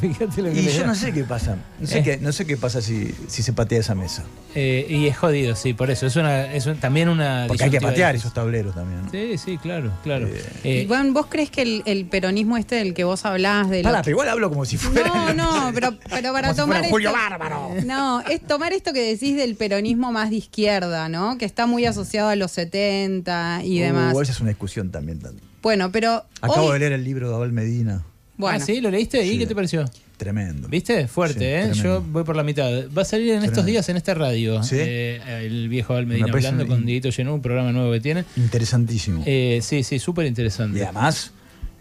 fíjate 0.00 0.42
lo 0.42 0.52
que 0.52 0.60
Y 0.60 0.68
yo 0.68 0.86
no 0.86 0.94
sé 0.94 1.12
qué 1.12 1.24
pasa. 1.24 1.56
No 1.80 1.86
sé, 1.86 1.98
eh. 1.98 2.02
qué, 2.02 2.16
no 2.18 2.32
sé 2.32 2.46
qué 2.46 2.56
pasa 2.56 2.80
si, 2.80 3.14
si 3.26 3.42
se 3.42 3.52
patea 3.52 3.80
esa 3.80 3.94
mesa. 3.94 4.24
Eh, 4.54 4.86
y 4.88 5.06
es 5.06 5.16
jodido, 5.16 5.54
sí, 5.54 5.74
por 5.74 5.90
eso. 5.90 6.06
Es, 6.06 6.16
una, 6.16 6.52
es 6.52 6.68
también 6.80 7.08
una. 7.08 7.44
Porque 7.48 7.64
hay 7.64 7.70
que 7.70 7.80
patear 7.80 8.14
esos 8.14 8.32
tableros 8.32 8.74
también. 8.74 9.02
Sí, 9.10 9.38
sí, 9.38 9.58
claro, 9.58 9.92
claro. 10.02 10.28
Eh, 10.64 10.86
¿vos 11.10 11.26
crees 11.28 11.50
que 11.50 11.82
el, 11.84 12.06
peronismo 12.06 12.56
este 12.56 12.76
del 12.76 12.94
que 12.94 13.04
vos 13.04 13.24
hablás 13.24 13.68
de. 13.68 13.82
Pero 13.82 14.10
igual 14.10 14.28
hablo 14.28 14.48
como 14.48 14.64
si 14.64 14.76
fuera. 14.76 15.08
No, 15.08 15.34
no, 15.34 15.70
pero, 15.74 15.96
pero 16.08 16.32
para 16.32 16.54
tomar. 16.54 16.84
Si 16.84 16.90
Julio 16.90 17.12
Bárbaro. 17.12 17.70
No, 17.84 18.20
es 18.20 18.40
tomar 18.42 18.72
esto 18.72 18.92
que 18.92 19.02
decís 19.02 19.36
del 19.36 19.56
peronismo 19.56 20.12
más 20.12 20.30
de 20.30 20.36
izquierda, 20.36 21.08
¿no? 21.08 21.36
Que 21.38 21.44
está 21.44 21.66
muy 21.66 21.84
asociado 21.84 21.95
a 21.98 22.36
los 22.36 22.52
70 22.52 23.62
y 23.64 23.80
uh, 23.80 23.84
demás. 23.84 24.16
esa 24.22 24.32
es 24.32 24.40
una 24.40 24.50
discusión 24.50 24.90
también. 24.90 25.20
Bueno, 25.62 25.90
pero. 25.90 26.24
Acabo 26.40 26.72
de 26.72 26.78
leer 26.78 26.92
el 26.92 27.04
libro 27.04 27.28
de 27.28 27.34
Abel 27.34 27.52
Medina. 27.52 28.04
Bueno. 28.36 28.58
Ah, 28.58 28.64
sí, 28.64 28.80
¿lo 28.80 28.90
leíste? 28.90 29.24
¿Y 29.24 29.38
qué 29.38 29.46
te 29.46 29.54
pareció? 29.54 29.84
Tremendo. 30.16 30.68
¿Viste? 30.68 31.08
Fuerte, 31.08 31.60
¿eh? 31.60 31.72
Yo 31.74 32.00
voy 32.00 32.24
por 32.24 32.36
la 32.36 32.42
mitad. 32.42 32.70
Va 32.96 33.02
a 33.02 33.04
salir 33.04 33.32
en 33.32 33.44
estos 33.44 33.66
días 33.66 33.86
en 33.88 33.96
esta 33.96 34.14
radio. 34.14 34.60
Eh, 34.72 35.20
el 35.44 35.68
viejo 35.68 35.92
Abel 35.92 36.06
Medina 36.06 36.28
hablando 36.32 36.66
con 36.66 36.86
Dieguito 36.86 37.12
Genú, 37.12 37.34
un 37.34 37.42
programa 37.42 37.72
nuevo 37.72 37.92
que 37.92 38.00
tiene. 38.00 38.24
Interesantísimo. 38.36 39.22
Eh, 39.26 39.60
sí, 39.62 39.82
sí, 39.82 39.98
súper 39.98 40.26
interesante. 40.26 40.78
Y 40.78 40.82
además, 40.82 41.32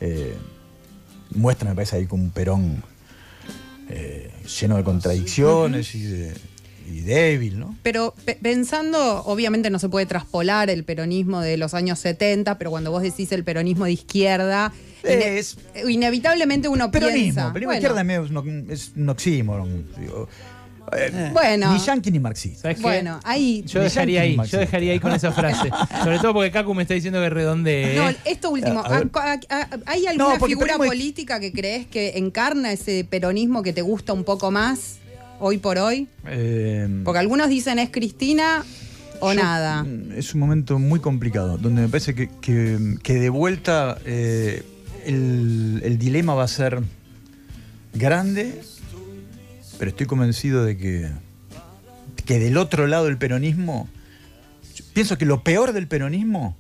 eh, 0.02 0.34
muestra, 1.32 1.70
me 1.70 1.76
parece, 1.76 1.96
ahí 1.98 2.06
con 2.06 2.20
un 2.20 2.32
perón 2.32 2.84
lleno 4.60 4.78
de 4.78 4.84
contradicciones 4.84 5.96
y 5.96 6.04
de 6.04 6.34
y 6.88 7.02
débil, 7.02 7.60
¿no? 7.60 7.76
Pero 7.84 8.14
pensando, 8.42 9.24
obviamente 9.26 9.70
no 9.70 9.80
se 9.80 9.90
puede 9.90 10.06
traspolar 10.06 10.70
el 10.70 10.84
peronismo 10.84 11.42
de 11.42 11.58
los 11.58 11.74
años 11.74 12.00
70, 12.00 12.58
pero 12.58 12.70
cuando 12.70 12.92
vos 12.92 13.02
decís 13.02 13.32
el 13.32 13.44
peronismo 13.44 13.86
de 13.86 13.94
izquierda, 13.94 14.72
es, 15.04 15.58
inevitablemente 15.88 16.68
uno 16.68 16.92
peronismo, 16.92 17.22
piensa. 17.22 17.54
Peronismo 17.54 17.72
de 17.72 17.78
izquierda 17.78 18.74
es 18.74 18.92
un 18.96 19.10
oxímoron. 19.10 19.86
Eh, 20.94 21.32
bueno. 21.34 21.74
Ni 21.74 21.80
yanqui 21.80 22.12
ni 22.12 22.20
marxista. 22.20 22.74
Bueno, 22.80 23.20
ahí. 23.24 23.64
Yo 23.66 23.82
dejaría 23.82 24.22
ahí, 24.22 24.38
yo 24.48 24.60
dejaría 24.60 24.92
ahí 24.94 25.00
con 25.00 25.12
esa 25.14 25.32
frase. 25.32 25.70
Sobre 26.04 26.20
todo 26.20 26.34
porque 26.34 26.52
Kaku 26.52 26.74
me 26.74 26.84
está 26.84 26.94
diciendo 26.94 27.20
que 27.20 27.30
redondee. 27.30 27.96
No, 27.96 28.10
esto 28.26 28.52
último. 28.52 28.84
¿Hay 29.86 30.06
alguna 30.08 30.40
figura 30.40 30.78
política 30.78 31.40
que 31.40 31.52
crees 31.52 31.88
que 31.88 32.18
encarna 32.18 32.72
ese 32.72 33.04
peronismo 33.04 33.64
que 33.64 33.74
te 33.74 33.82
gusta 33.82 34.14
un 34.14 34.24
poco 34.24 34.52
más? 34.52 35.00
Hoy 35.40 35.58
por 35.58 35.78
hoy? 35.78 36.08
Eh, 36.28 37.02
Porque 37.04 37.20
algunos 37.20 37.50
dicen 37.50 37.80
es 37.80 37.90
Cristina 37.90 38.64
o 39.20 39.34
nada. 39.34 39.84
Mm, 39.84 40.14
es 40.18 40.34
un 40.34 40.40
momento 40.40 40.80
muy 40.80 41.00
complicado, 41.00 41.58
donde 41.58 41.84
me 41.84 41.88
parece 41.90 42.16
que, 42.16 42.30
que, 42.42 43.14
de 43.14 43.30
vuelta 43.30 43.98
eh, 44.06 44.64
el, 45.06 45.98
dilema 45.98 46.34
va 46.34 46.44
a 46.44 46.48
ser 46.48 46.82
grande, 47.94 48.62
pero 49.80 49.90
estoy 49.90 50.06
convencido 50.06 50.64
de 50.64 50.78
que, 50.78 51.10
que 52.26 52.40
del 52.40 52.58
otro 52.58 52.88
lado 52.88 53.06
del 53.06 53.18
peronismo, 53.18 53.88
pienso 54.94 55.18
que 55.18 55.26
lo 55.26 55.44
peor 55.44 55.74
del 55.74 55.88
peronismo 55.88 56.56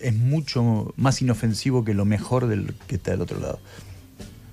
es 0.00 0.14
mucho 0.14 0.94
más 0.96 1.20
inofensivo 1.22 1.84
que 1.84 1.94
lo 1.94 2.04
mejor 2.04 2.46
del 2.46 2.74
que 2.86 2.96
está 2.96 3.12
del 3.12 3.22
otro 3.22 3.40
lado. 3.40 3.58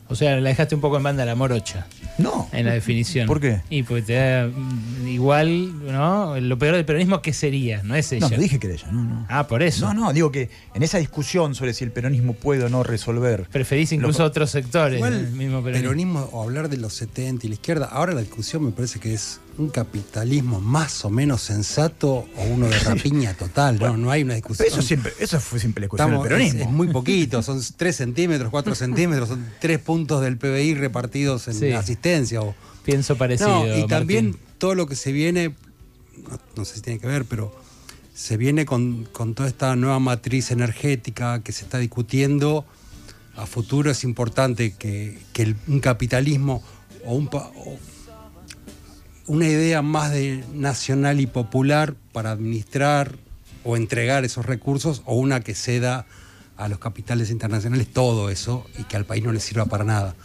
O 0.08 0.16
sea, 0.16 0.40
la 0.40 0.50
dejaste 0.50 0.76
un 0.76 0.82
poco 0.82 0.98
en 0.98 1.04
banda 1.04 1.26
la 1.26 1.36
morocha. 1.36 1.88
No. 2.18 2.48
En 2.52 2.66
la 2.66 2.74
definición. 2.74 3.28
¿Por 3.28 3.42
qué? 3.42 3.62
Y 3.70 3.84
pues 3.84 4.06
te 4.06 4.14
da 4.14 4.48
mm, 4.48 5.08
igual, 5.08 5.86
¿no? 5.92 6.40
Lo 6.40 6.58
peor 6.60 6.76
del 6.76 6.86
peronismo, 6.86 7.22
¿qué 7.22 7.34
sería? 7.34 7.82
No 7.84 7.96
es 7.96 8.12
ella. 8.12 8.30
No, 8.30 8.36
no 8.36 8.42
dije 8.42 8.60
que 8.60 8.68
era 8.68 8.76
ella, 8.76 8.92
no, 8.92 9.04
no. 9.04 9.26
Ah, 9.30 9.48
por 9.48 9.64
eso. 9.64 9.94
No, 9.94 10.06
no, 10.06 10.14
digo 10.14 10.32
que 10.32 10.50
en 10.74 10.84
esa 10.84 11.00
discusión 11.00 11.56
sobre 11.56 11.74
si 11.74 11.84
el 11.84 11.92
peronismo 11.92 12.34
puede 12.34 12.64
o 12.64 12.70
no 12.70 12.84
resolver. 12.84 13.48
Preferís 13.52 13.92
incluso 13.92 14.24
otros 14.24 14.52
sectores 14.52 15.02
del 15.02 15.32
mismo 15.32 15.64
peronismo. 15.64 15.90
peronismo. 15.90 16.30
o 16.32 16.44
hablar 16.44 16.70
de 16.70 16.78
los 16.78 16.94
70 16.94 17.48
y 17.48 17.50
la 17.50 17.56
izquierda. 17.56 17.86
Ahora 17.86 18.14
la 18.14 18.22
discusión 18.22 18.64
me 18.64 18.72
parece 18.72 19.00
que 19.00 19.14
es 19.14 19.40
un 19.58 19.70
capitalismo 19.70 20.60
más 20.60 21.06
o 21.06 21.10
menos 21.10 21.42
sensato 21.42 22.10
o 22.10 22.44
uno 22.50 22.68
de 22.68 22.78
rapiña 22.80 23.34
total, 23.38 23.80
¿no? 23.80 23.96
No 23.98 24.12
hay 24.12 24.24
una 24.24 24.36
discusión. 24.36 24.68
Eso, 24.68 24.82
siempre, 24.82 25.14
eso 25.20 25.40
fue 25.40 25.60
siempre 25.60 25.82
la 25.82 25.86
discusión 25.86 26.12
del 26.12 26.22
peronismo. 26.22 26.62
Es, 26.62 26.70
muy 26.70 26.88
poquito, 26.88 27.42
son 27.42 27.62
3 27.78 27.96
centímetros, 27.96 28.50
4 28.52 28.76
centímetros, 28.76 29.30
son 29.30 29.46
3 29.60 29.80
puntos 29.80 30.22
del 30.22 30.38
PBI 30.38 30.76
repartidos 30.76 31.48
en 31.48 31.74
asistencia. 31.74 32.42
O, 32.42 32.56
Pienso 32.84 33.18
parecido. 33.18 33.78
y 33.78 33.88
también 33.88 34.38
todo 34.58 34.76
lo 34.76 34.88
que 34.88 34.96
se 34.96 35.12
viene, 35.12 35.56
no, 36.56 36.66
sé 36.66 36.76
si 36.76 36.82
tiene 36.82 37.00
que 37.00 37.08
ver, 37.08 37.26
pero 37.26 37.56
se 38.14 38.38
viene 38.38 38.66
con, 38.66 39.08
toda 39.36 39.50
esta 39.50 39.76
nueva 39.76 40.00
matriz 40.00 40.52
energética 40.52 41.42
que 41.42 41.52
se 41.52 41.64
está 41.64 41.80
discutiendo. 41.80 42.66
A 43.36 43.46
futuro 43.48 43.92
es 43.92 44.04
importante 44.04 44.74
que, 44.74 45.18
un 45.68 45.80
capitalismo 45.80 46.64
o 47.06 47.16
un 47.16 47.28
una 49.28 49.48
idea 49.48 49.82
más 49.82 50.12
de 50.12 50.44
nacional 50.54 51.20
y 51.20 51.28
popular 51.28 51.96
para 52.12 52.32
administrar 52.32 53.16
o 53.64 53.78
entregar 53.78 54.26
esos 54.26 54.46
recursos 54.46 55.02
o 55.06 55.16
una 55.16 55.40
que 55.42 55.56
ceda 55.56 56.06
a 56.58 56.70
los 56.70 56.80
capitales 56.80 57.32
internacionales 57.32 57.88
todo 57.92 58.30
eso 58.30 58.66
y 58.78 58.84
que 58.84 58.96
al 58.96 59.06
país 59.06 59.24
no 59.24 59.32
le 59.32 59.40
sirva 59.40 59.66
para 59.66 59.84
nada. 59.84 60.16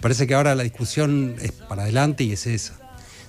Parece 0.00 0.26
que 0.26 0.34
ahora 0.34 0.54
la 0.54 0.62
discusión 0.62 1.36
es 1.40 1.52
para 1.52 1.82
adelante 1.82 2.24
y 2.24 2.32
es 2.32 2.46
esa. 2.46 2.74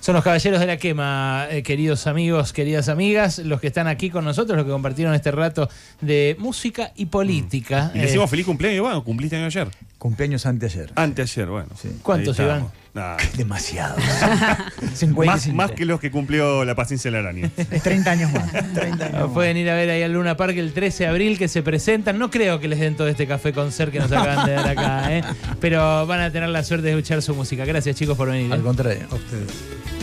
Son 0.00 0.14
los 0.14 0.24
caballeros 0.24 0.60
de 0.60 0.66
la 0.66 0.78
quema, 0.78 1.46
eh, 1.50 1.62
queridos 1.62 2.06
amigos, 2.06 2.54
queridas 2.54 2.88
amigas, 2.88 3.38
los 3.38 3.60
que 3.60 3.66
están 3.66 3.86
aquí 3.86 4.08
con 4.08 4.24
nosotros, 4.24 4.56
los 4.56 4.64
que 4.64 4.72
compartieron 4.72 5.14
este 5.14 5.30
rato 5.30 5.68
de 6.00 6.36
música 6.38 6.92
y 6.96 7.06
política. 7.06 7.90
Y 7.94 7.98
le 7.98 8.04
decimos 8.04 8.24
eh, 8.26 8.30
feliz 8.30 8.46
cumpleaños, 8.46 8.80
bueno, 8.80 9.04
cumpliste 9.04 9.36
ayer. 9.36 9.68
Cumpleaños 9.98 10.46
anteayer. 10.46 10.90
Anteayer, 10.94 11.46
bueno. 11.48 11.68
¿Cuántos, 12.02 12.38
Iván? 12.38 12.68
Demasiado. 13.36 13.96
más, 15.54 15.72
que 15.72 15.84
los 15.84 16.00
que 16.00 16.10
cumplió 16.10 16.64
la 16.64 16.74
paciencia 16.74 17.10
de 17.10 17.22
la 17.22 17.28
araña. 17.28 17.50
Es 17.70 17.82
30 17.82 18.10
años 18.10 18.32
más. 18.32 18.50
30 18.74 19.06
años 19.06 19.30
Pueden 19.32 19.56
ir 19.56 19.70
a 19.70 19.74
ver 19.74 19.90
ahí 19.90 20.02
al 20.02 20.12
Luna 20.12 20.36
Park 20.36 20.56
el 20.56 20.72
13 20.72 21.04
de 21.04 21.08
abril 21.08 21.38
que 21.38 21.48
se 21.48 21.62
presentan. 21.62 22.18
No 22.18 22.30
creo 22.30 22.58
que 22.60 22.68
les 22.68 22.80
den 22.80 22.96
todo 22.96 23.08
este 23.08 23.26
café 23.26 23.52
con 23.52 23.72
ser 23.72 23.90
que 23.90 24.00
nos 24.00 24.10
acaban 24.10 24.46
de 24.46 24.52
dar 24.52 24.68
acá, 24.68 25.16
¿eh? 25.16 25.22
pero 25.60 26.06
van 26.06 26.20
a 26.20 26.30
tener 26.32 26.48
la 26.48 26.64
suerte 26.64 26.86
de 26.86 26.92
escuchar 26.92 27.22
su 27.22 27.34
música. 27.34 27.64
Gracias 27.64 27.96
chicos 27.96 28.16
por 28.16 28.28
venir. 28.30 28.52
Al 28.52 28.62
contrario. 28.62 29.06
A 29.10 29.14
ustedes. 29.14 29.99